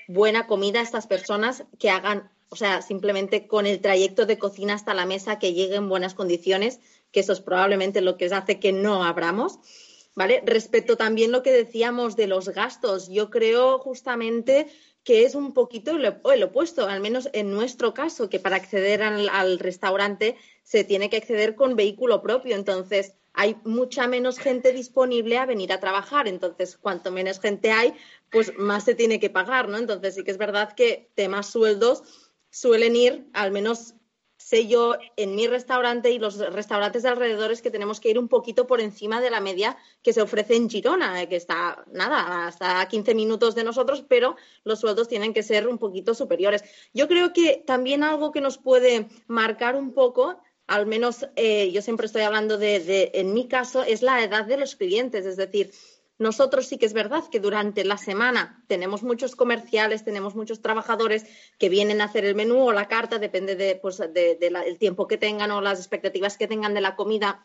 [0.09, 4.75] buena comida a estas personas que hagan o sea, simplemente con el trayecto de cocina
[4.75, 8.61] hasta la mesa que llegue en buenas condiciones, que eso es probablemente lo que hace
[8.61, 9.59] que no abramos.
[10.15, 10.43] ¿Vale?
[10.45, 14.67] Respecto también lo que decíamos de los gastos, yo creo justamente
[15.05, 19.29] que es un poquito el opuesto, al menos en nuestro caso, que para acceder al,
[19.29, 22.55] al, restaurante se tiene que acceder con vehículo propio.
[22.55, 26.29] Entonces, hay mucha menos gente disponible a venir a trabajar.
[26.29, 27.95] Entonces, cuanto menos gente hay,
[28.31, 29.79] pues más se tiene que pagar, ¿no?
[29.79, 32.03] Entonces, sí que es verdad que temas sueldos
[32.51, 33.95] suelen ir, al menos
[34.53, 38.29] sé yo, en mi restaurante y los restaurantes de alrededores que tenemos que ir un
[38.29, 42.49] poquito por encima de la media que se ofrece en Girona, eh, que está, nada,
[42.49, 46.65] hasta 15 minutos de nosotros, pero los sueldos tienen que ser un poquito superiores.
[46.93, 51.83] Yo creo que también algo que nos puede marcar un poco al menos eh, yo
[51.83, 55.27] siempre estoy hablando de, en mi caso, es la edad de los clientes.
[55.27, 55.71] Es decir,
[56.23, 61.27] nosotros sí que es verdad que durante la semana tenemos muchos comerciales, tenemos muchos trabajadores
[61.59, 64.01] que vienen a hacer el menú o la carta, depende del pues,
[64.79, 67.45] tiempo que tengan o las expectativas que tengan de la comida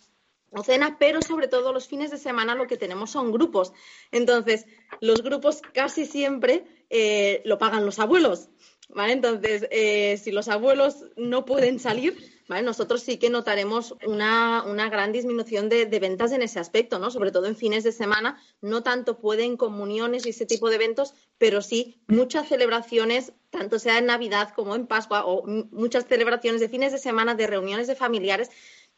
[0.52, 3.74] o cena, pero sobre todo los fines de semana lo que tenemos son grupos.
[4.12, 4.66] Entonces,
[5.02, 8.50] los grupos casi siempre eh, lo pagan los abuelos.
[8.90, 9.14] ¿vale?
[9.14, 15.70] Entonces, eh, si los abuelos no pueden salir, nosotros sí que notaremos una, gran disminución
[15.70, 17.12] de, ventas en ese aspecto, ¿no?
[17.12, 21.14] Sobre todo en fines de semana, no tanto pueden comuniones y ese tipo de eventos,
[21.38, 26.70] pero sí muchas celebraciones, tanto sea en Navidad como en Pascua, o muchas celebraciones de
[26.70, 28.50] fines de semana, de reuniones de familiares,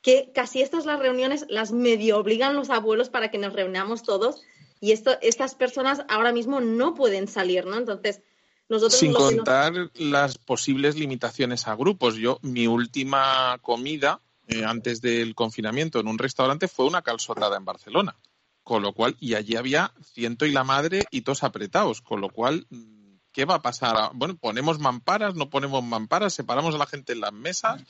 [0.02, 4.44] que casi estas las reuniones las medio obligan los abuelos para que nos reunamos todos
[4.80, 7.78] y esto, estas personas ahora mismo no pueden salir, ¿no?
[7.78, 8.22] Entonces,
[8.90, 12.16] sin contar las posibles limitaciones a grupos.
[12.16, 17.66] Yo, mi última comida eh, antes del confinamiento en un restaurante fue una calzotada en
[17.66, 18.16] Barcelona.
[18.64, 22.02] Con lo cual, y allí había ciento y la madre y todos apretados.
[22.02, 22.68] Con lo cual,
[23.32, 24.12] ¿qué va a pasar?
[24.14, 27.82] Bueno, ponemos mamparas, no ponemos mamparas, separamos a la gente en las mesas.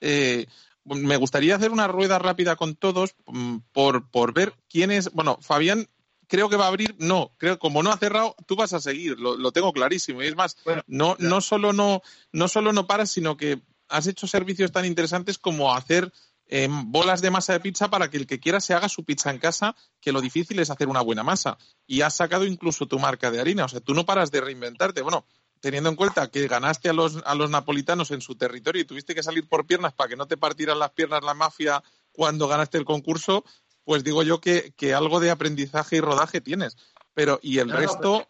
[0.00, 0.46] Eh,
[0.84, 5.10] me gustaría hacer una rueda rápida con todos mm, por, por ver quién es.
[5.12, 5.88] Bueno, Fabián
[6.30, 9.18] creo que va a abrir, no, creo como no ha cerrado, tú vas a seguir,
[9.18, 10.22] lo, tengo clarísimo.
[10.22, 14.28] Y es más, no, no solo no, no solo no paras, sino que has hecho
[14.28, 16.12] servicios tan interesantes como hacer
[16.46, 19.30] em, bolas de masa de pizza para que el que quiera se haga su pizza
[19.30, 21.58] en casa, que lo difícil es hacer una buena masa.
[21.84, 25.02] Y has sacado incluso tu marca de harina, o sea, tú no paras de reinventarte.
[25.02, 25.26] Bueno,
[25.60, 29.16] teniendo en cuenta que ganaste a los, a los napolitanos en su territorio y tuviste
[29.16, 32.78] que salir por piernas para que no te partieran las piernas la mafia cuando ganaste
[32.78, 33.44] el concurso,
[33.90, 36.76] pues digo yo que, algo de aprendizaje y rodaje tienes.
[37.12, 38.28] Pero, ¿y el resto?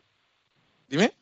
[0.89, 1.13] Dime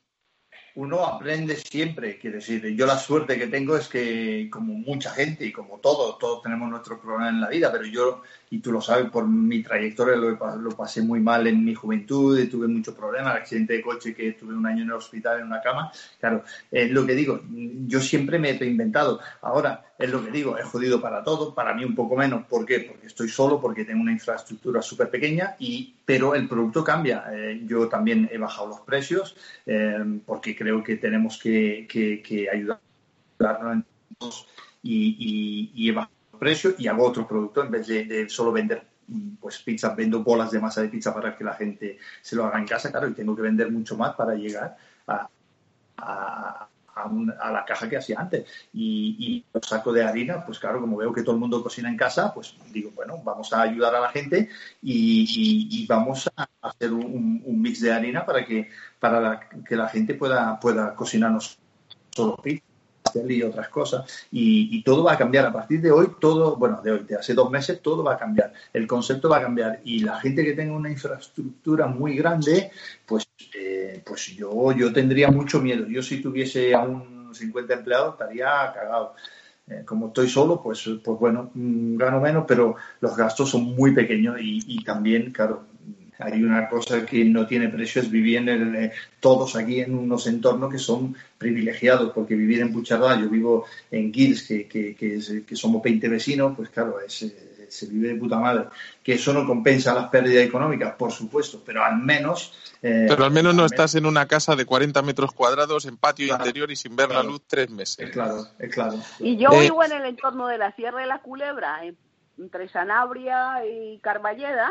[0.79, 5.45] uno aprende siempre, quiere decir, yo la suerte que tengo es que como mucha gente
[5.45, 8.81] y como todos, todos tenemos nuestros problemas en la vida, pero yo, y tú lo
[8.81, 13.35] sabes, por mi trayectoria lo, pasé muy mal en mi juventud, y tuve muchos problemas,
[13.35, 16.89] accidente de coche que estuve un año en el hospital en una cama, claro, es
[16.93, 17.41] lo que digo,
[17.89, 19.19] yo siempre me he reinventado.
[19.43, 22.47] Ahora, es lo que digo, he jodido para todo, para mí un poco menos.
[22.47, 22.81] ¿Por qué?
[22.81, 27.25] Porque estoy solo, porque tengo una infraestructura súper pequeña, y, pero el producto cambia.
[27.33, 33.85] Eh, yo también he bajado los precios eh, porque creo que tenemos que, que, ayudarnos
[34.83, 36.07] y, y, los
[36.39, 38.87] precios y hago otro producto en vez de, solo vender
[39.41, 42.59] pues pizza, vendo bolas de masa de pizza para que la gente se lo haga
[42.59, 46.69] en casa, claro, y tengo que vender mucho más para llegar a,
[47.07, 48.47] la caja que hacía antes.
[48.73, 51.89] Y, y el saco de harina, pues claro, como veo que todo el mundo cocina
[51.89, 54.49] en casa, pues digo, bueno, vamos a ayudar a la gente
[54.83, 58.71] y, vamos a hacer un, mix de harina para que,
[59.01, 61.59] para que la gente pueda, pueda cocinarnos
[62.11, 62.65] solo pizza
[63.29, 64.27] y otras cosas.
[64.31, 65.47] Y, todo va a cambiar.
[65.47, 68.19] A partir de hoy, todo, bueno, de hoy, de hace dos meses, todo va a
[68.19, 68.53] cambiar.
[68.73, 69.81] El concepto va a cambiar.
[69.85, 72.71] Y la gente que tenga una infraestructura muy grande,
[73.07, 75.87] pues, eh, pues yo, yo tendría mucho miedo.
[75.89, 79.15] Yo si tuviese a un 50 empleados estaría cagado.
[79.69, 83.93] Eh, como estoy solo, pues, pues bueno, mm, gano menos, pero los gastos son muy
[83.95, 85.65] pequeños y, también, claro,
[86.19, 90.27] hay una cosa que no tiene precio, es vivir en eh, todos aquí en unos
[90.27, 95.57] entornos que son privilegiados, porque vivir en Puchardá, yo vivo en Gils, que, que, que,
[95.57, 98.67] somos 20 vecinos, pues claro, eh, se vive de puta madre.
[99.03, 102.55] Que eso no compensa las pérdidas económicas, por supuesto, pero al menos...
[102.83, 106.27] Eh, pero al menos no estás en una casa de 40 metros cuadrados, en patio
[106.27, 107.99] interior y sin ver la luz tres meses.
[107.99, 108.99] Es claro, es claro.
[109.19, 111.81] Y yo vivo en el entorno de la Sierra de la Culebra,
[112.39, 114.71] entre Sanabria y Carballeda,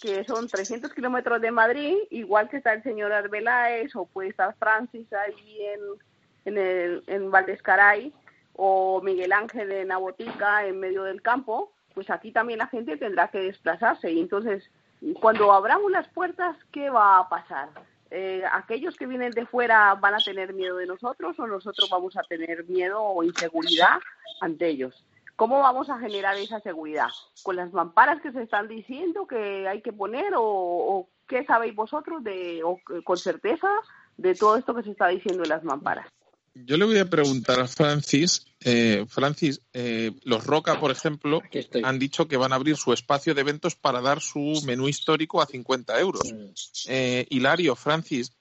[0.00, 4.54] que son 300 kilómetros de Madrid, igual que está el señor Arbeláez o puede estar
[4.58, 5.80] Francis ahí en,
[6.44, 8.12] en, el, en Valdescaray
[8.54, 13.28] o Miguel Ángel en Abotica en medio del campo, pues aquí también la gente tendrá
[13.28, 14.12] que desplazarse.
[14.12, 14.70] Y entonces,
[15.18, 17.70] cuando abramos las puertas, ¿qué va a pasar?
[18.10, 22.14] Eh, aquellos que vienen de fuera van a tener miedo de nosotros o nosotros vamos
[22.18, 23.98] a tener miedo o inseguridad
[24.42, 25.06] ante ellos.
[25.36, 27.08] ¿Cómo vamos a generar esa seguridad?
[27.42, 32.22] ¿Con las mamparas que se están diciendo que hay que poner o, qué sabéis vosotros
[32.22, 33.70] de, o con certeza
[34.18, 36.06] de todo esto que se está diciendo de las mamparas?
[36.64, 38.46] Yo le voy a preguntar a Francis.
[38.60, 41.42] Eh, Francis, eh, los Roca, por ejemplo,
[41.84, 45.42] han dicho que van a abrir su espacio de eventos para dar su menú histórico
[45.42, 46.34] a 50 euros.
[46.86, 48.32] Eh, Hilario, Francis,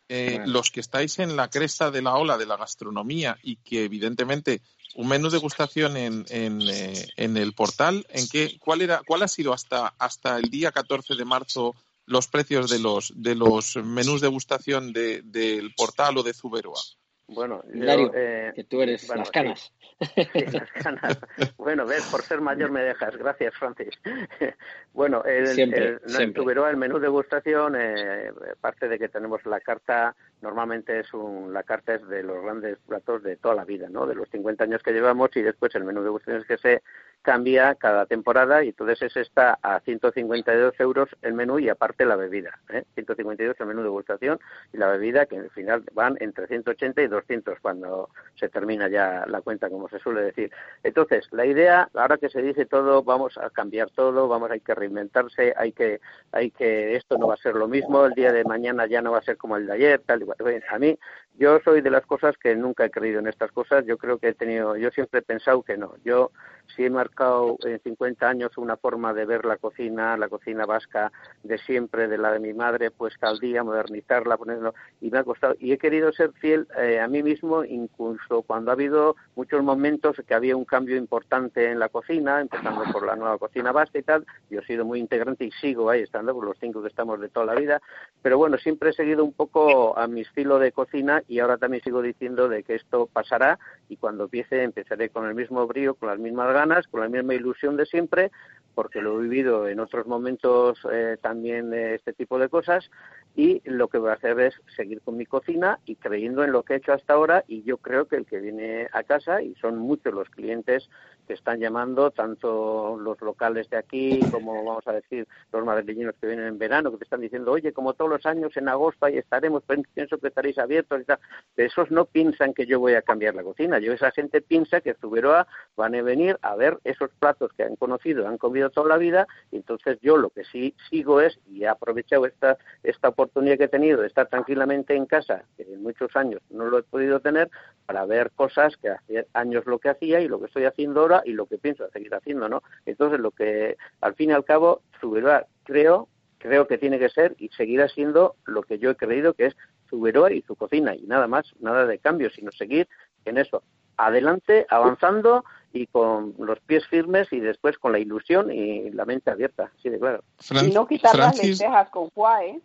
[0.46, 4.62] los que estáis en la cresta de la ola de la gastronomía y que evidentemente
[4.96, 8.06] un menú de degustación en, eh, en, el portal.
[8.10, 12.28] ¿En qué, cuál, era, ¿Cuál ha sido hasta, hasta el día 14 de marzo los
[12.28, 16.80] precios de los, de los menús de degustación de, del portal o de Zuberoa?
[17.28, 19.74] Bueno, eh, que tú eres las canas.
[20.54, 21.20] las canas.
[21.58, 23.18] Bueno, ves, por ser mayor me dejas.
[23.18, 23.94] Gracias, Francis.
[24.94, 30.16] bueno, el, siempre, el, el menú de degustación, eh, parte de que tenemos la carta,
[30.42, 34.06] normalmente es un, la carta es de los grandes platos de toda la vida, ¿no?
[34.06, 36.84] De los 50 años que llevamos y después el menú de degustación es que se
[37.26, 42.16] cambia cada temporada y entonces es está a 152 euros el menú y aparte la
[42.16, 42.60] bebida.
[42.70, 42.84] ¿eh?
[42.94, 44.40] 152 el menú de degustación
[44.72, 49.26] y la bebida que al final van entre 180 y 200 cuando se termina ya
[49.28, 50.52] la cuenta, como se suele decir.
[50.84, 54.76] Entonces, la idea, ahora que se dice todo, vamos a cambiar todo, vamos hay que
[54.76, 56.00] reinventarse, hay que,
[56.32, 59.14] hay que, esto no va a ser lo mismo, el día de mañana ya no
[59.14, 60.64] va a ser como el de ayer, tal y cual.
[60.70, 60.96] A mí,
[61.38, 64.30] yo soy de las cosas que nunca he creído en estas cosas, yo creo que
[64.30, 66.32] he tenido, yo siempre he pensado que no, yo
[66.76, 71.12] sí he marcado en 50 años una forma de ver la cocina, la cocina vasca
[71.44, 75.24] de siempre, de la de mi madre, pues cada día modernizarla, ponerlo, y me ha
[75.24, 75.56] costado.
[75.60, 80.18] Y he querido ser fiel eh, a mí mismo, incluso cuando ha habido muchos momentos
[80.28, 84.04] que había un cambio importante en la cocina, empezando por la nueva cocina vasca y
[84.04, 84.26] tal.
[84.50, 87.30] Yo he sido muy integrante y sigo ahí estando, por los cinco que estamos de
[87.30, 87.82] toda la vida.
[88.22, 91.84] Pero bueno, siempre he seguido un poco a mi estilo de cocina y ahora también
[91.84, 93.60] sigo diciendo de que esto pasará
[93.90, 97.34] y cuando empiece empezaré con el mismo brío, con las mismas ganas, con la misma
[97.34, 98.32] ilusión de siempre,
[98.74, 102.90] porque lo he vivido en otros momentos eh, también este tipo de cosas
[103.36, 106.64] y lo que voy a hacer es seguir con mi cocina y creyendo en lo
[106.64, 109.56] que he hecho hasta ahora y yo creo que el que viene a casa y
[109.56, 110.90] son muchos los clientes
[111.26, 116.28] que están llamando, tanto los locales de aquí como vamos a decir los madrileños que
[116.28, 119.18] vienen en verano, que te están diciendo, oye, como todos los años en agosto ahí
[119.18, 119.64] estaremos,
[119.94, 121.20] pienso que estaréis abiertos y tal.
[121.58, 124.94] Esos no piensan que yo voy a cambiar la cocina, yo esa gente piensa que
[124.96, 128.98] Zuberoa van a venir a ver esos platos que han conocido, han comido toda la
[128.98, 133.58] vida, y entonces yo lo que sí sigo es, y he aprovechado esta, esta oportunidad
[133.58, 136.84] que he tenido de estar tranquilamente en casa, que en muchos años no lo he
[136.84, 137.50] podido tener,
[137.86, 141.15] para ver cosas que hace años lo que hacía y lo que estoy haciendo ahora
[141.26, 142.64] y lo que pienso seguir haciendo, ¿no?
[142.86, 146.08] Entonces, lo que al fin y al cabo, Zuberoa creo,
[146.38, 149.56] creo que tiene que ser y seguirá siendo lo que yo he creído que es
[149.90, 152.88] Zuberoa y su cocina y nada más, nada de cambio, sino seguir
[153.26, 153.64] en eso,
[153.98, 159.32] adelante, avanzando y con los pies firmes y después con la ilusión y la mente
[159.32, 160.24] abierta, sí de claro.
[160.64, 162.62] y no quitar las lentejas con Juá, ¿eh?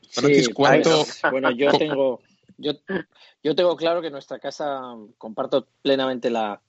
[0.00, 2.20] sí, bueno, yo tengo,
[2.58, 2.72] yo,
[3.42, 4.80] yo tengo claro que en nuestra casa
[5.18, 6.60] comparto plenamente la,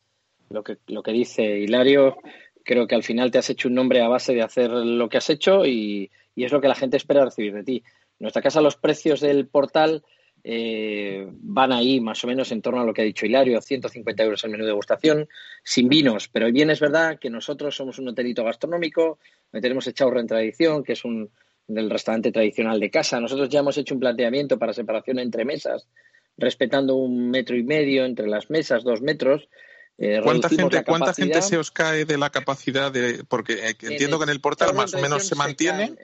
[0.51, 2.17] lo, que, lo que dice Hilario.
[2.63, 5.17] Creo que al final te has hecho un nombre a base de hacer lo que
[5.17, 7.83] has hecho y, y es lo que la gente espera recibir de ti.
[7.85, 10.03] En nuestra casa los precios del portal
[10.43, 14.23] eh, van ahí más o menos en torno a lo que ha dicho Hilario, 150
[14.23, 15.27] euros el menú de degustación,
[15.63, 16.29] sin vinos.
[16.29, 19.19] Pero bien es verdad que nosotros somos un hotelito gastronómico,
[19.51, 21.29] tenemos echado en tradición, que es un
[21.67, 23.19] del restaurante tradicional de casa.
[23.19, 25.87] Nosotros ya hemos hecho un planteamiento para separación entre mesas,
[26.37, 29.47] respetando un metro y medio entre las mesas, dos metros.
[29.97, 33.23] Eh, ¿Cuánta, gente, ¿Cuánta gente se os cae de la capacidad de.?
[33.23, 35.95] Porque eh, entiendo que en el portal más o menos se mantiene.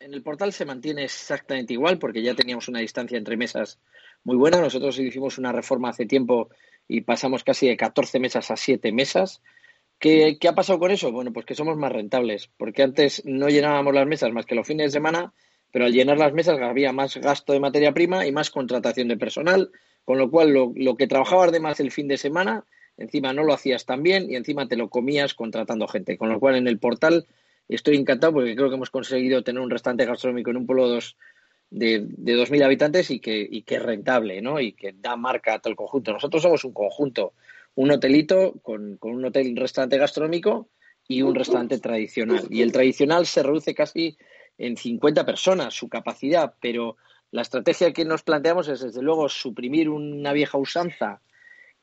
[0.00, 3.78] en el portal se mantiene exactamente igual porque ya teníamos una distancia entre mesas
[4.24, 4.60] muy buena.
[4.60, 6.50] Nosotros hicimos una reforma hace tiempo
[6.88, 9.42] y pasamos casi de 14 mesas a 7 mesas.
[9.98, 11.10] ¿Qué, ¿Qué, ha pasado con eso?
[11.10, 14.66] Bueno, pues que somos más rentables, porque antes no llenábamos las mesas más que los
[14.66, 15.32] fines de semana,
[15.72, 19.16] pero al llenar las mesas había más gasto de materia prima y más contratación de
[19.16, 19.70] personal,
[20.04, 22.64] con lo cual lo, lo que trabajabas de más el fin de semana,
[22.96, 26.16] encima no lo hacías tan bien y encima te lo comías contratando gente.
[26.16, 27.26] Con lo cual en el portal
[27.68, 31.16] estoy encantado porque creo que hemos conseguido tener un restaurante gastronómico en un pueblo dos,
[31.70, 34.60] de, de 2.000 habitantes y que, es rentable, ¿no?
[34.60, 36.12] Y que da marca a todo el conjunto.
[36.12, 37.32] Nosotros somos un conjunto,
[37.74, 40.68] un hotelito con, con un hotel, un restaurante gastronómico
[41.08, 42.46] y un restaurante tradicional.
[42.50, 44.16] Y el tradicional se reduce casi
[44.58, 46.96] en 50 personas su capacidad, pero
[47.30, 51.20] la estrategia que nos planteamos es, desde luego, suprimir una vieja usanza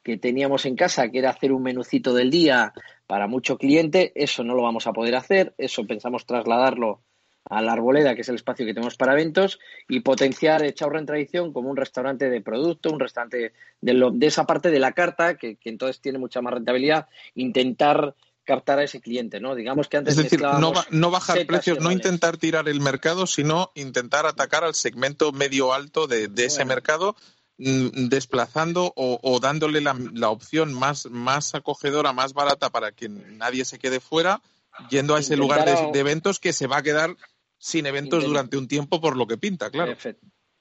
[0.03, 2.73] que teníamos en casa, que era hacer un menucito del día
[3.07, 4.11] para mucho cliente.
[4.15, 7.01] Eso no lo vamos a poder hacer, eso pensamos trasladarlo
[7.45, 11.05] a la Arboleda, que es el espacio que tenemos para eventos, y potenciar Chaurra en
[11.05, 15.35] Tradición como un restaurante de producto, un restaurante de, de esa parte de la carta,
[15.35, 19.55] que, que, entonces tiene mucha más rentabilidad, intentar captar a ese cliente, ¿no?
[19.55, 23.71] Digamos que antes es decir, no, no bajar precios, no intentar tirar el mercado, sino
[23.75, 27.15] intentar atacar al segmento medio alto de, ese mercado,
[27.57, 33.63] desplazando o, o dándole la, la, opción más, más acogedora, más barata para que nadie
[33.63, 34.41] se quede fuera,
[34.89, 37.15] yendo a ese lugar de, de, eventos que se va a quedar
[37.59, 39.95] sin eventos durante un tiempo por lo que pinta, claro.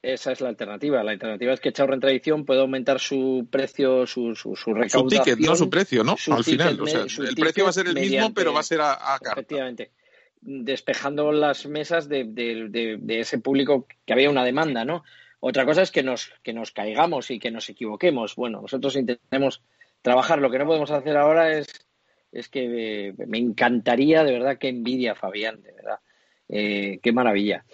[0.03, 1.03] Esa es la alternativa.
[1.05, 5.11] La alternativa es que Chaurra en Tradición puede aumentar su precio, su, su, su recaudación.
[5.11, 6.17] Su ticket, no su precio, ¿no?
[6.31, 8.65] Al final, o sea, el precio va a ser el mediante, mismo, pero va a
[8.65, 9.41] ser a, a carta.
[9.41, 9.93] Efectivamente.
[10.41, 15.05] Despejando las mesas de, de, de, de, ese público que había una demanda, ¿no?
[15.45, 18.37] Otra cosa es que nos, que nos caigamos y que nos equivoquemos.
[18.37, 19.61] Bueno, nosotros intentemos
[20.01, 20.39] trabajar.
[20.39, 21.67] Lo que no podemos hacer ahora es,
[22.31, 25.99] es que eh, me encantaría, de verdad, que envidia, Fabián, de verdad
[26.49, 27.65] eh, qué maravilla.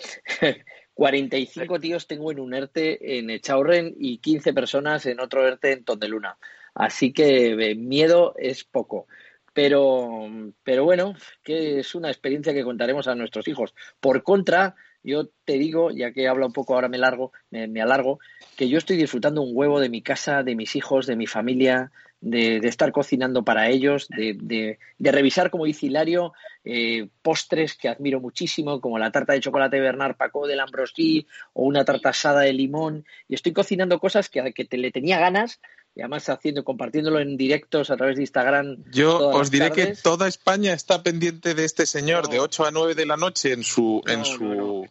[0.94, 5.84] 45 tíos tengo en un ERTE en Echaurren y 15 personas en otro ERTE en
[5.84, 6.38] Tondeluna.
[6.74, 9.06] Así que eh, miedo es poco.
[9.52, 10.28] Pero,
[10.62, 13.74] pero bueno, que es una experiencia que contaremos a nuestros hijos.
[14.00, 18.18] Por contra, yo te digo, ya que hablo un poco ahora me largo, me, alargo,
[18.56, 21.90] que yo estoy disfrutando un huevo de mi casa, de mis hijos, de mi familia,
[22.20, 26.32] de, de, estar cocinando para ellos, de, de, de revisar, como dice Hilario,
[26.64, 31.26] eh, postres que admiro muchísimo, como la tarta de chocolate de Bernard Paco del Ambrosí
[31.52, 33.04] o una tarta asada de limón.
[33.28, 35.60] Y estoy cocinando cosas que, que te, le tenía ganas
[35.98, 38.84] y además haciendo, compartiéndolo en directos a través de Instagram.
[38.92, 42.30] Yo os diré que toda España está pendiente de este señor no.
[42.30, 44.82] de 8 a 9 de la noche en su, no, en su no,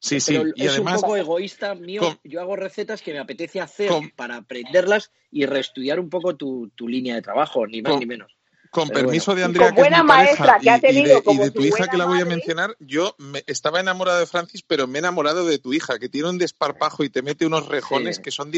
[0.00, 2.00] Sí, Pero sí, y es además, un poco egoísta mío.
[2.00, 6.34] Con, yo hago recetas que me apetece hacer con, para aprenderlas y reestudiar un poco
[6.34, 8.34] tu, tu línea de trabajo, ni más con, ni menos.
[8.70, 9.38] Con Pero permiso bueno.
[9.38, 12.06] de Andrea, que es mi pareja, y, y, de, y, de, tu hija que la
[12.06, 15.74] voy a mencionar, yo me, estaba enamorado de Francis, pero me he enamorado de tu
[15.74, 18.22] hija, que tiene un desparpajo y te mete unos rejones sí.
[18.22, 18.50] que son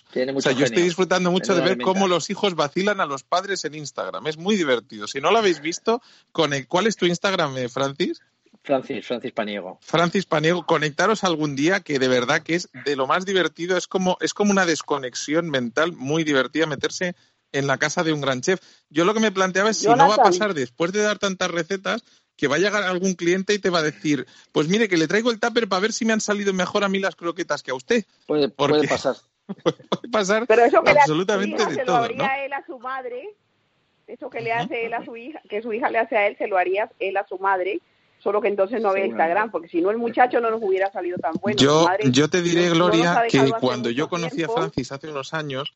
[0.00, 0.12] divertidos.
[0.12, 3.22] Tiene o sea, yo estoy disfrutando mucho de ver cómo los hijos vacilan a los
[3.22, 4.26] padres en Instagram.
[4.26, 5.06] Es muy divertido.
[5.06, 8.20] Si no lo habéis visto, con el, ¿cuál es tu Instagram, eh, Francis?
[8.62, 9.78] Francis, Francis Paniego.
[9.80, 13.88] Francis Paniego, conectaros algún día que de verdad que es de lo más divertido, es
[13.88, 17.16] como, es como una desconexión mental muy divertida meterse
[17.50, 18.60] en la casa de un gran chef.
[18.88, 21.50] Yo lo que me planteaba es si no va a pasar después de dar tantas
[21.50, 22.04] recetas
[22.36, 25.06] que va a llegar algún cliente y te va a decir, pues mire que le
[25.06, 27.72] traigo el tupper para ver si me han salido mejor a mí las croquetas que
[27.72, 28.04] a usted.
[28.26, 29.16] Puede, puede pasar.
[29.46, 32.44] Puede pasar Pero eso que absolutamente de todo, se lo haría ¿no?
[32.44, 33.34] él a su madre,
[34.06, 36.36] eso que le hace él a su hija, que su hija le hace a él,
[36.38, 37.80] se lo haría él a su madre
[38.22, 41.18] solo que entonces no ve Instagram, porque si no el muchacho no nos hubiera salido
[41.18, 41.56] tan bueno.
[41.58, 45.34] Yo, yo te diré, Gloria, no que cuando yo conocí tiempo, a Francis hace unos
[45.34, 45.74] años,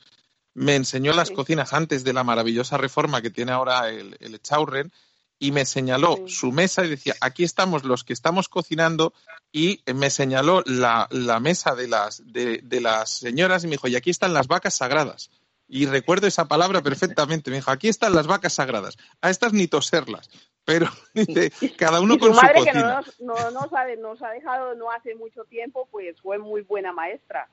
[0.55, 1.35] me enseñó las sí.
[1.35, 4.93] cocinas antes de la maravillosa reforma que tiene ahora el, el Chaurren
[5.39, 6.35] y me señaló sí.
[6.35, 9.13] su mesa y decía, aquí estamos los que estamos cocinando
[9.53, 13.89] y me señaló la, la mesa de las, de, de las señoras y me dijo,
[13.89, 15.31] y aquí están las vacas sagradas.
[15.69, 17.51] Y recuerdo esa palabra perfectamente.
[17.51, 18.97] Me dijo, aquí están las vacas sagradas.
[19.21, 20.31] A estas ni toserlas
[20.67, 23.87] pero dice, cada uno y con su madre su que no nos, no, nos, ha,
[23.97, 27.49] nos ha dejado no hace mucho tiempo, pues fue muy buena maestra.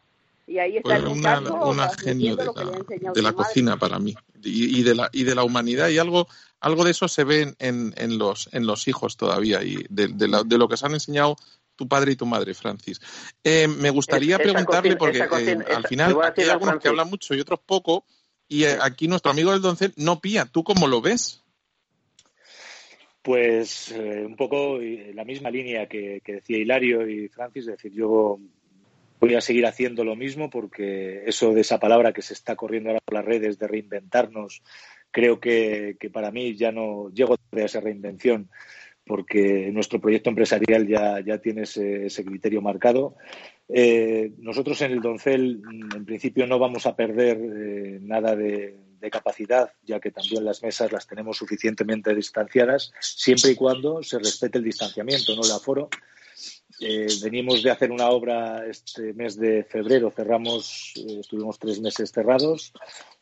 [0.46, 4.14] Y ahí está pues el una, una genio de la, de la cocina para mí.
[4.44, 5.90] Y, y, de la, y de la humanidad.
[5.90, 6.28] Y algo,
[6.60, 10.28] algo de eso se ve en, en, los, en los hijos todavía y de, de,
[10.28, 11.38] la, de lo que se han enseñado
[11.76, 13.00] tu padre y tu madre, Francis.
[13.44, 17.60] Eh, me gustaría preguntarle, porque eh, al final hay algunos que hablan mucho y otros
[17.60, 18.06] poco,
[18.48, 20.46] y eh, aquí nuestro amigo del Doncel no pía.
[20.46, 21.44] ¿Tú cómo lo ves?
[23.22, 28.38] Pues un poco la misma línea que, que, decía Hilario y Francis, es decir, yo
[29.24, 32.90] voy a seguir haciendo lo mismo porque eso de esa palabra que se está corriendo
[32.90, 34.62] ahora por las redes de reinventarnos,
[35.12, 38.50] creo que, para mí ya no llego a esa reinvención
[39.06, 43.16] porque nuestro proyecto empresarial ya, ya tiene ese, criterio marcado.
[43.70, 45.62] Eh, nosotros en el Doncel,
[45.96, 48.80] en principio, no vamos a perder eh, nada de,
[49.12, 54.58] capacidad, ya que también las mesas las tenemos suficientemente distanciadas, siempre y cuando se respete
[54.58, 55.90] el distanciamiento, no el aforo.
[56.80, 62.12] Eh, venimos de hacer una obra este mes de febrero, cerramos, eh, estuvimos tres meses
[62.12, 62.74] cerrados.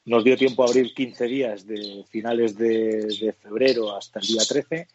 [0.06, 4.88] Nos dio tiempo a abrir 15 días de finales de, febrero hasta el día 13,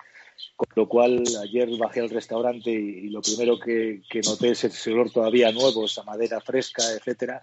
[0.57, 5.11] con lo cual ayer bajé al restaurante y, lo primero que, noté es ese olor
[5.11, 7.42] todavía nuevo, esa madera fresca, etcétera.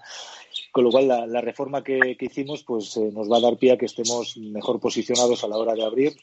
[0.72, 3.78] Con lo cual la, reforma que, hicimos pues eh, nos va a dar pie a
[3.78, 6.14] que estemos mejor posicionados a la hora de abrir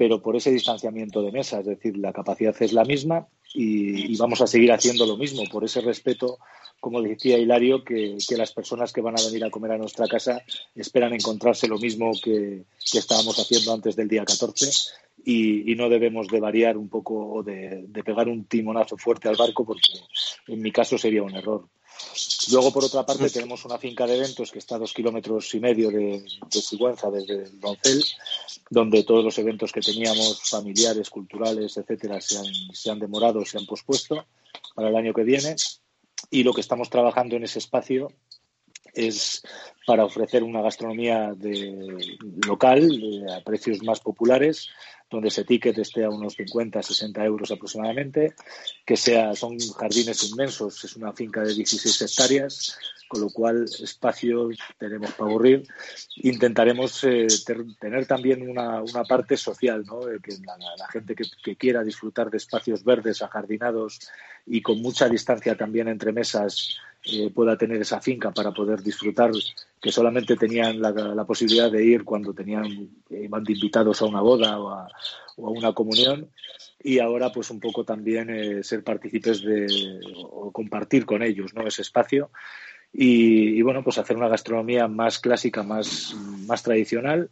[0.00, 4.40] pero por ese distanciamiento de mesa, es decir, la capacidad es la misma y, vamos
[4.40, 6.38] a seguir haciendo lo mismo, por ese respeto,
[6.80, 10.40] como decía Hilario, que, las personas que van a venir a comer a nuestra casa
[10.74, 14.70] esperan encontrarse lo mismo que, estábamos haciendo antes del día 14
[15.26, 19.66] y, no debemos de variar un poco o de pegar un timonazo fuerte al barco
[19.66, 19.92] porque
[20.46, 21.66] en mi caso sería un error.
[22.50, 25.60] Luego, por otra parte, tenemos una finca de eventos que está a dos kilómetros y
[25.60, 28.02] medio de, Sigüenza, desde el Doncel,
[28.68, 33.58] donde todos los eventos que teníamos, familiares, culturales, etcétera, se han, se han demorado, se
[33.58, 34.26] han pospuesto
[34.74, 35.56] para el año que viene.
[36.30, 38.12] Y lo que estamos trabajando en ese espacio
[38.94, 39.42] es
[39.86, 42.90] para ofrecer una gastronomía de, local
[43.36, 44.68] a precios más populares,
[45.10, 48.34] donde ese ticket esté a unos 50, 60 euros aproximadamente,
[48.86, 54.50] que sea, son jardines inmensos, es una finca de 16 hectáreas, con lo cual espacio
[54.78, 55.66] tenemos para aburrir.
[56.16, 57.26] Intentaremos eh,
[57.80, 60.00] tener también una, parte social, ¿no?
[60.22, 63.98] que la, gente que, quiera disfrutar de espacios verdes, ajardinados
[64.46, 69.30] y con mucha distancia también entre mesas eh, pueda tener esa finca para poder disfrutar,
[69.80, 72.66] que solamente tenían la, posibilidad de ir cuando tenían,
[73.08, 74.88] eh, iban invitados a una boda o a,
[75.36, 76.28] una comunión
[76.82, 79.98] y ahora pues un poco también eh, ser partícipes de
[80.30, 81.66] o compartir con ellos ¿no?
[81.66, 82.30] ese espacio
[82.92, 86.14] y, y, bueno pues hacer una gastronomía más clásica más,
[86.46, 87.30] más tradicional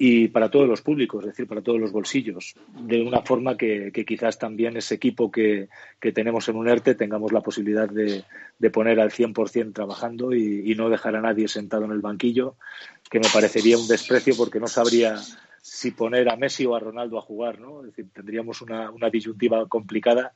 [0.00, 3.90] y para todos los públicos, es decir, para todos los bolsillos, de una forma que,
[4.06, 5.68] quizás también ese equipo que,
[6.14, 8.22] tenemos en un ERTE tengamos la posibilidad de,
[8.70, 12.54] poner al 100% trabajando y, no dejar a nadie sentado en el banquillo,
[13.10, 15.16] que me parecería un desprecio porque no sabría
[15.60, 17.80] si poner a Messi o a Ronaldo a jugar, ¿no?
[17.80, 20.32] Es decir, tendríamos una, disyuntiva complicada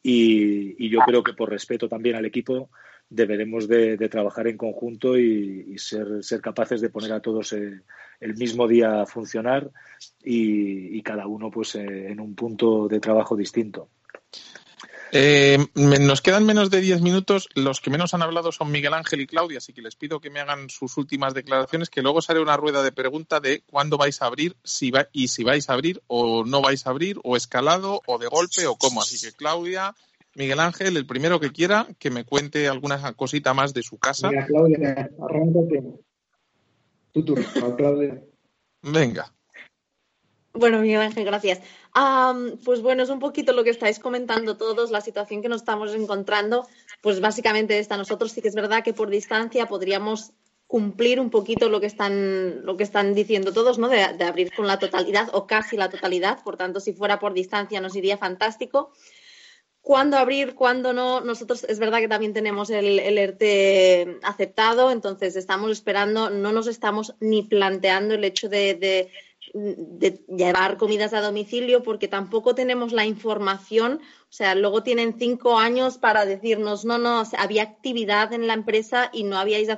[0.00, 2.70] y, yo creo que por respeto también al equipo
[3.12, 7.80] deberemos de, trabajar en conjunto y, ser, ser, capaces de poner a todos eh,
[8.20, 9.70] el mismo día a funcionar
[10.24, 13.88] y, cada uno pues eh, en un punto de trabajo distinto.
[15.14, 17.48] Eh, nos quedan menos de diez minutos.
[17.54, 20.30] Los que menos han hablado son Miguel Ángel y Claudia, así que les pido que
[20.30, 24.22] me hagan sus últimas declaraciones, que luego sale una rueda de pregunta de cuándo vais
[24.22, 27.36] a abrir si va, y si vais a abrir o no vais a abrir, o
[27.36, 29.02] escalado, o de golpe, o cómo.
[29.02, 29.94] Así que Claudia,
[30.34, 34.30] Miguel Ángel, el primero que quiera, que me cuente alguna cosita más de su casa.
[34.30, 35.82] Mira, Claudia, arráncate.
[37.12, 37.44] Tu turno,
[37.76, 38.22] Claudia.
[38.82, 39.32] Venga.
[40.54, 41.60] Bueno, Miguel Ángel, gracias.
[42.64, 45.94] pues bueno, es un poquito lo que estáis comentando todos, la situación que nos estamos
[45.94, 46.66] encontrando,
[47.02, 47.96] pues básicamente esta.
[47.96, 50.32] Nosotros sí que es verdad que por distancia podríamos
[50.66, 53.88] cumplir un poquito lo que están, lo que están diciendo todos, ¿no?
[53.88, 56.42] De, de abrir con la totalidad o casi la totalidad.
[56.42, 58.92] Por tanto, si fuera por distancia nos iría fantástico
[59.82, 61.20] cuándo abrir, cuándo no.
[61.20, 67.14] Nosotros es verdad que también tenemos el, ERTE aceptado, entonces estamos esperando, no nos estamos
[67.20, 69.10] ni planteando el hecho de, de,
[70.28, 74.00] llevar comidas a domicilio porque tampoco tenemos la información.
[74.30, 79.10] O sea, luego tienen cinco años para decirnos, no, no, había actividad en la empresa
[79.12, 79.68] y no habíais,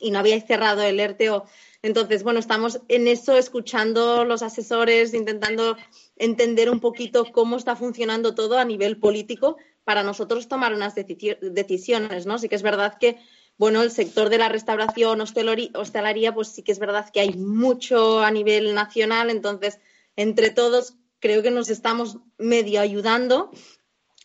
[0.00, 1.30] y no habíais cerrado el ERTE.
[1.30, 1.46] O...
[1.82, 5.76] Entonces, bueno, estamos en eso, escuchando los asesores, intentando
[6.16, 12.26] entender un poquito cómo está funcionando todo a nivel político para nosotros tomar unas decisiones,
[12.26, 12.38] ¿no?
[12.38, 13.18] Sí que es verdad que,
[13.58, 18.20] bueno, el sector de la restauración, hostelería, pues sí que es verdad que hay mucho
[18.20, 19.80] a nivel nacional, entonces,
[20.16, 23.50] entre todos, creo que nos estamos medio ayudando,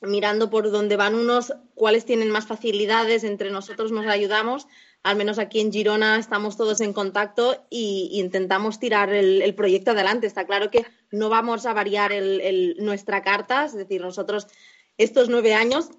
[0.01, 4.67] mirando por dónde van unos, cuáles tienen más facilidades, entre nosotros nos ayudamos
[5.03, 10.27] al menos aquí en Girona estamos todos en contacto e intentamos tirar el, proyecto adelante.
[10.27, 12.11] Está claro que no vamos a variar
[12.79, 14.47] nuestra carta, es decir, nosotros
[14.97, 15.89] estos nueve años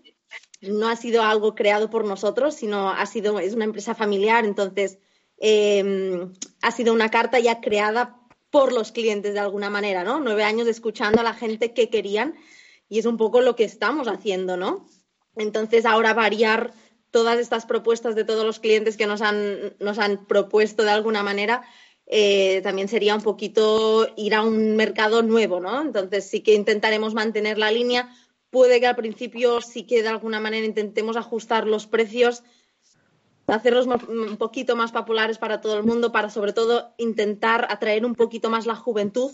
[0.61, 4.99] no ha sido algo creado por nosotros, sino ha sido, es una empresa familiar, entonces
[5.39, 6.27] eh,
[6.63, 8.21] ha sido una carta ya creada
[8.51, 10.21] por los clientes de alguna manera, ¿no?
[10.21, 12.35] Nueve años escuchando a la gente que querían
[12.89, 14.87] y es un poco lo que estamos haciendo, ¿no?
[15.37, 16.73] Entonces ahora variar
[17.11, 21.23] todas estas propuestas de todos los clientes que nos han, nos han propuesto de alguna
[21.23, 21.63] manera,
[22.07, 25.83] eh, también sería un poquito ir a un mercado nuevo, ¿no?
[25.83, 28.15] Entonces sí que intentaremos mantener la línea.
[28.51, 32.45] Puede que al principio sí que de alguna manera intentemos ajustar los precios,
[33.47, 38.15] hacerlos un poquito más populares para todo el mundo, para sobre todo intentar atraer un
[38.15, 39.31] poquito más la juventud,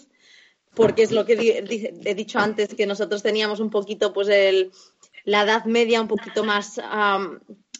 [0.74, 1.64] porque es lo que
[2.04, 4.72] he dicho antes, que nosotros teníamos un poquito pues el,
[5.24, 6.80] la edad media un poquito más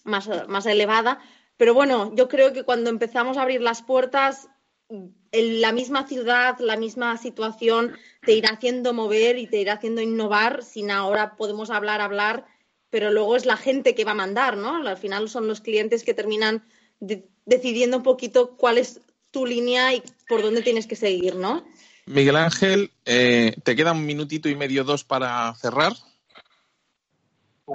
[0.05, 1.19] más, más elevada.
[1.57, 4.49] Pero bueno, yo creo que cuando empezamos a abrir las puertas,
[4.89, 10.01] en la misma ciudad, la misma situación te irá haciendo mover y te irá haciendo
[10.01, 12.47] innovar, sin ahora podemos hablar, hablar,
[12.91, 14.87] pero luego es la gente que va a mandar, ¿no?
[14.87, 16.63] Al final son los clientes que terminan
[17.45, 19.01] decidiendo un poquito cuál es
[19.31, 21.65] tu línea y por dónde tienes que seguir, ¿no?
[22.07, 25.95] Miguel Ángel, eh, ¿te queda un minutito y medio, dos para cerrar?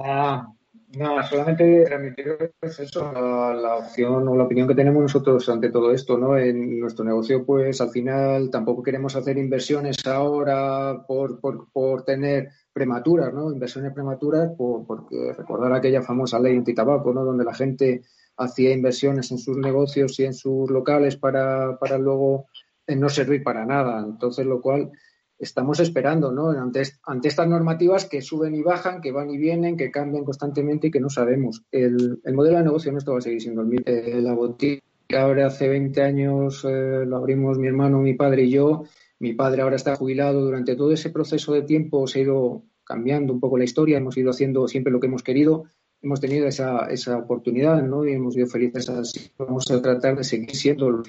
[0.01, 0.53] Ah,
[0.97, 6.17] no, solamente remitir eso, la, opción o la opinión que tenemos nosotros ante todo esto,
[6.17, 6.35] ¿no?
[6.35, 12.49] En nuestro negocio, pues al final tampoco queremos hacer inversiones ahora por, por, por tener
[12.73, 13.51] prematuras, ¿no?
[13.51, 17.23] Inversiones prematuras, por, porque recordar aquella famosa ley antitabaco, ¿no?
[17.23, 18.01] Donde la gente
[18.37, 22.47] hacía inversiones en sus negocios y en sus locales para, para luego
[22.87, 23.99] no servir para nada.
[23.99, 24.91] Entonces, lo cual
[25.39, 26.49] estamos esperando, ¿no?
[26.49, 30.87] Ante, ante, estas normativas que suben y bajan, que van y vienen, que cambian constantemente
[30.87, 31.63] y que no sabemos.
[31.71, 33.85] El, el modelo de negocio nuestro va a seguir siendo el mismo.
[33.87, 34.83] Eh, la botica
[35.17, 38.83] ahora hace 20 años eh, lo abrimos mi hermano, mi padre y yo.
[39.19, 40.41] Mi padre ahora está jubilado.
[40.41, 44.17] Durante todo ese proceso de tiempo se ha ido cambiando un poco la historia, hemos
[44.17, 45.65] ido haciendo siempre lo que hemos querido.
[46.01, 48.05] Hemos tenido esa, esa oportunidad, ¿no?
[48.05, 49.31] Y hemos sido felices así.
[49.37, 51.03] Vamos a tratar de seguir siendo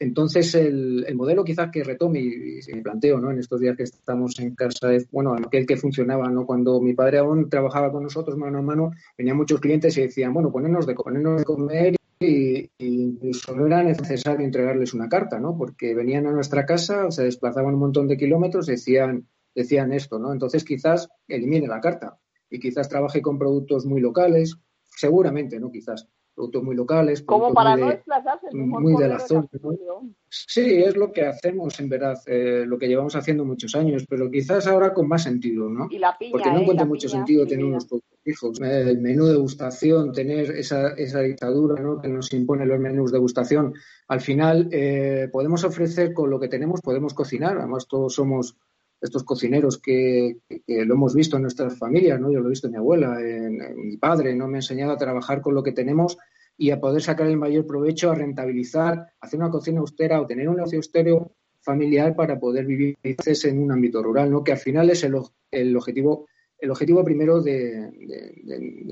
[0.00, 3.30] entonces, el, modelo quizás que retome y, me planteo ¿no?
[3.30, 6.46] en estos días que estamos en casa es, bueno, aquel que funcionaba, ¿no?
[6.46, 10.32] Cuando mi padre aún trabajaba con nosotros mano a mano, venían muchos clientes y decían,
[10.32, 15.54] bueno, ponernos de, ponernos de comer y, incluso no era necesario entregarles una carta, ¿no?
[15.58, 20.32] Porque venían a nuestra casa, se desplazaban un montón de kilómetros, decían, decían esto, ¿no?
[20.32, 25.70] Entonces quizás elimine la carta y quizás trabaje con productos muy locales, seguramente, ¿no?
[25.70, 27.22] Quizás productos muy locales.
[27.22, 28.46] Como para muy no de, desplazarse.
[28.52, 29.48] Muy de la zona.
[29.62, 30.10] ¿no?
[30.28, 34.30] Sí, es lo que hacemos en verdad, eh, lo que llevamos haciendo muchos años, pero
[34.30, 35.88] quizás ahora con más sentido, ¿no?
[35.90, 36.62] Y la piña, Porque no ¿eh?
[36.62, 38.60] encuentro La mucho piña, sentido tener unos productos fijos.
[38.60, 42.00] El menú de degustación, tener esa, esa dictadura ¿no?
[42.00, 43.74] que nos impone los menús de degustación.
[44.08, 47.58] Al final, eh, podemos ofrecer con lo que tenemos, podemos cocinar.
[47.58, 48.56] Además, todos somos
[49.00, 52.30] estos cocineros que, lo hemos visto en nuestras familias, ¿no?
[52.30, 54.46] Yo lo he visto en mi abuela, en, mi padre, ¿no?
[54.46, 56.18] Me ha enseñado a trabajar con lo que tenemos
[56.56, 60.48] y a poder sacar el mayor provecho, a rentabilizar, hacer una cocina austera o tener
[60.48, 61.32] un negocio austero
[61.62, 64.44] familiar para poder vivir en un ámbito rural, ¿no?
[64.44, 65.14] Que al final es el,
[65.50, 66.26] el objetivo
[66.60, 67.90] el objetivo primero de,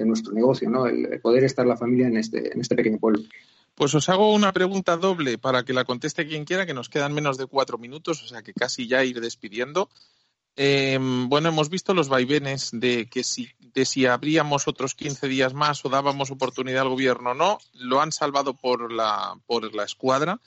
[0.05, 0.87] nuestro negocio, ¿no?
[0.87, 3.21] El, poder estar la familia en este, en este pequeño pueblo.
[3.79, 7.15] Pues os hago una pregunta doble para que la conteste quien quiera, que nos quedan
[7.15, 9.89] menos de cuatro minutos, o sea que casi ya ir despidiendo.
[10.57, 15.55] Eh, bueno, hemos visto los vaivenes de que si, de si abríamos otros 15 días
[15.55, 17.59] más o dábamos oportunidad al gobierno o no.
[17.73, 20.41] Lo han salvado por la, por la escuadra,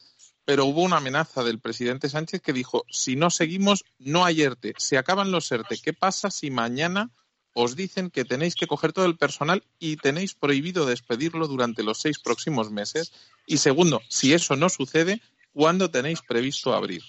[0.43, 4.73] pero hubo una amenaza del presidente Sánchez que dijo, si no seguimos, no hay ERTE.
[4.77, 5.77] Se acaban los ERTE.
[5.81, 7.11] ¿Qué pasa si mañana
[7.53, 11.99] os dicen que tenéis que coger todo el personal y tenéis prohibido despedirlo durante los
[11.99, 13.11] seis próximos meses?
[13.45, 15.21] Y segundo, si eso no sucede,
[15.53, 17.03] ¿cuándo tenéis previsto abrir?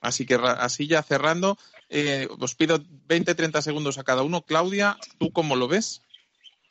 [0.00, 4.42] Así que así ya cerrando, eh, os pido 20, 30 segundos a cada uno.
[4.42, 6.02] Claudia, ¿tú cómo lo ves?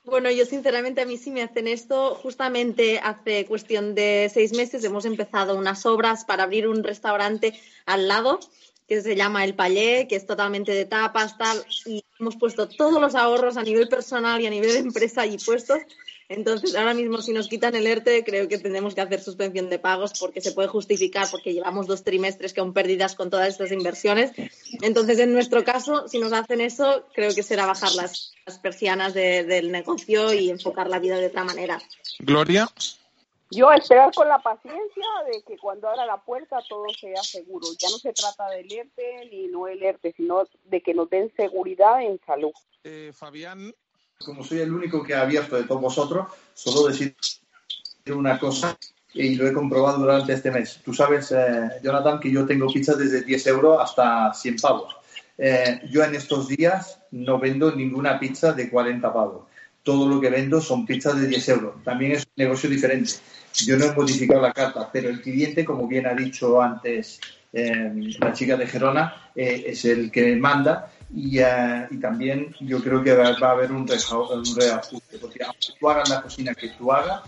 [0.05, 2.15] Bueno, yo sinceramente a mí sí me hacen esto.
[2.15, 8.07] Justamente hace cuestión de seis meses hemos empezado unas obras para abrir un restaurante al
[8.07, 8.39] lado
[8.87, 13.01] que se llama El Pallé, que es totalmente de tapas, tal, y hemos puesto todos
[13.01, 15.79] los ahorros a nivel personal y a nivel de empresa allí puestos.
[16.29, 19.79] Entonces, ahora mismo, si nos quitan el ERTE, creo que tendremos que hacer suspensión de
[19.79, 23.71] pagos porque se puede justificar, porque llevamos dos trimestres que aún pérdidas con todas estas
[23.71, 24.31] inversiones.
[24.81, 29.45] Entonces, en nuestro caso, si nos hacen eso, creo que será bajar las, persianas de,
[29.45, 31.81] del negocio y enfocar la vida de otra manera.
[32.19, 32.69] Gloria.
[33.51, 37.67] Yo esperar con la paciencia de que cuando abra la puerta todo sea seguro.
[37.79, 41.31] Ya no se trata del ERTE ni no el ERTE, sino de que nos den
[41.35, 42.51] seguridad en salud.
[42.83, 43.73] Eh, Fabián.
[44.25, 47.15] Como soy el único que ha abierto de todos vosotros, solo decir
[48.07, 48.75] una cosa
[49.13, 50.81] y lo he comprobado durante este mes.
[50.83, 54.95] Tú sabes, eh, Jonathan, que yo tengo pizzas desde 10 euros hasta 100 pavos.
[55.39, 59.45] eh, yo en estos días no vendo ninguna pizza de 40 pavos.
[59.87, 61.81] Todo lo que vendo son pizzas de 10 euros.
[61.81, 63.13] También es un negocio diferente.
[63.65, 67.21] Yo no he modificado la carta, pero el cliente, como bien ha dicho antes
[67.53, 73.01] eh, la chica de Gerona, eh, es el que manda y, y, también yo creo
[73.01, 77.21] que va, a haber un, reajuste, porque aunque tú hagas la cocina que tú hagas,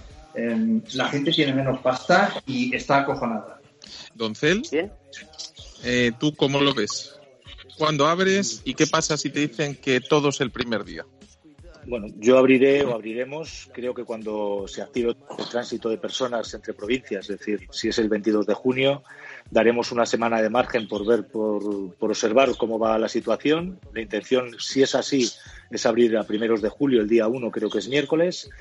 [0.95, 3.61] la gente tiene menos pasta y está acojonada.
[4.15, 4.63] Doncel,
[5.85, 7.17] eh, ¿tú cómo lo ves?
[7.77, 11.05] ¿Cuándo abres y qué pasa si te dicen que todo es el primer día?
[11.89, 16.75] Bueno, yo abriré o abriremos, creo que cuando se active el tránsito de personas entre
[16.75, 19.01] provincias, es decir, si es el 22 de junio,
[19.49, 23.79] daremos una semana de margen por ver, por, por observar cómo va la situación.
[23.91, 25.31] La intención, si es así,
[25.71, 28.51] es abrir a primeros de julio, el día 1 creo que es miércoles.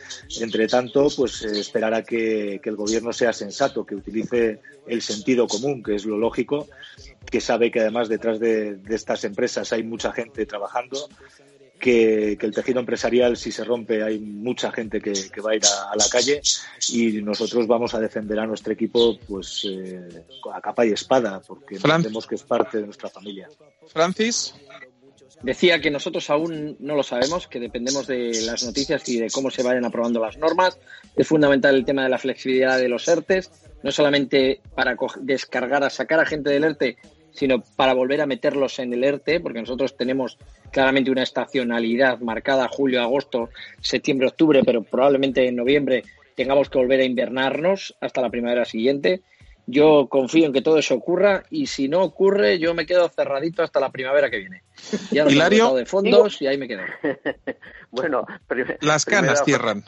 [0.40, 5.82] Entre tanto, pues esperar a que, el gobierno sea sensato, que utilice el sentido común,
[5.82, 6.66] que es lo lógico,
[7.30, 11.10] que sabe que además detrás de estas empresas hay mucha gente trabajando
[11.78, 15.96] que, el tejido empresarial, si se rompe, hay mucha gente que, va a ir a,
[15.96, 16.40] la calle
[16.88, 21.76] y nosotros vamos a defender a nuestro equipo pues eh, a capa y espada, porque
[21.76, 23.48] entendemos que es parte de nuestra familia.
[23.86, 24.54] Francis.
[25.42, 29.50] Decía que nosotros aún no lo sabemos, que dependemos de las noticias y de cómo
[29.50, 30.78] se vayan aprobando las normas.
[31.14, 33.50] Es fundamental el tema de la flexibilidad de los ERTES,
[33.84, 36.96] no solamente para descargar, a sacar a gente del ERTE,
[37.32, 40.38] sino para volver a meterlos en el ERTE, porque nosotros tenemos
[40.70, 43.50] claramente una estacionalidad marcada julio, agosto,
[43.80, 46.04] septiembre, octubre, pero probablemente en noviembre
[46.34, 49.22] tengamos que volver a invernarnos hasta la primavera siguiente.
[49.66, 53.62] Yo confío en que todo eso ocurra y si no ocurre, yo me quedo cerradito
[53.62, 54.62] hasta la primavera que viene.
[55.10, 56.82] Ya Hilario, de fondos y ahí me quedo.
[57.90, 58.26] bueno,
[58.80, 59.82] las canas cierran.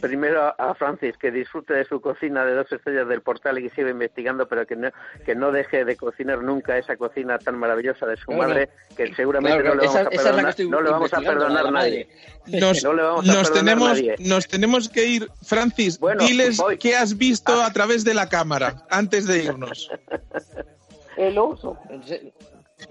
[0.00, 3.74] primero a Francis que disfrute de su cocina de dos estrellas del portal y que
[3.74, 4.90] siga investigando, pero que no,
[5.24, 9.62] que no deje de cocinar nunca esa cocina tan maravillosa de su madre, que seguramente
[9.62, 12.08] no, le vamos a perdonar, no le vamos a perdonar nadie.
[12.46, 12.84] Nos,
[13.24, 15.98] nos tenemos, nos tenemos que ir, Francis.
[16.18, 19.90] diles qué has visto a través de la cámara antes de irnos.
[21.16, 21.78] El oso.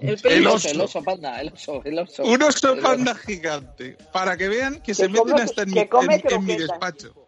[0.01, 0.69] El, oso.
[0.69, 2.23] el oso panda, el oso, el oso.
[2.23, 3.97] Un oso panda gigante.
[4.11, 7.22] Para que vean que, se meten hasta en, mi, en mi despacho.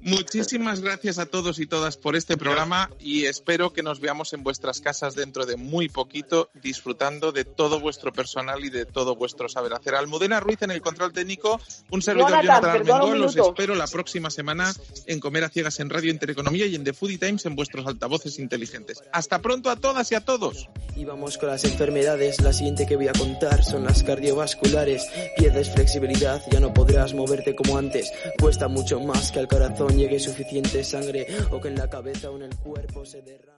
[0.00, 4.44] Muchísimas gracias a todos y todas por este programa y espero que nos veamos en
[4.44, 9.48] vuestras casas dentro de muy poquito disfrutando de todo vuestro personal y de todo vuestro
[9.48, 9.94] saber hacer.
[9.94, 14.72] Almudena Ruiz en el control técnico, un servidor Jonathan, Armengol, los espero la próxima semana
[15.06, 18.38] en Comer a Ciegas en Radio Intereconomía y en The Foodie Times en vuestros altavoces
[18.38, 19.02] inteligentes.
[19.12, 20.68] Hasta pronto a todas y a todos.
[20.94, 25.06] Y vamos con las enfermedades, la siguiente que voy a contar son las cardiovasculares.
[25.36, 30.18] Pierdes flexibilidad, ya no podrás moverte como antes, cuesta mucho más que al corazón llegue
[30.18, 33.57] suficiente sangre o que en la cabeza o en el cuerpo se derrame.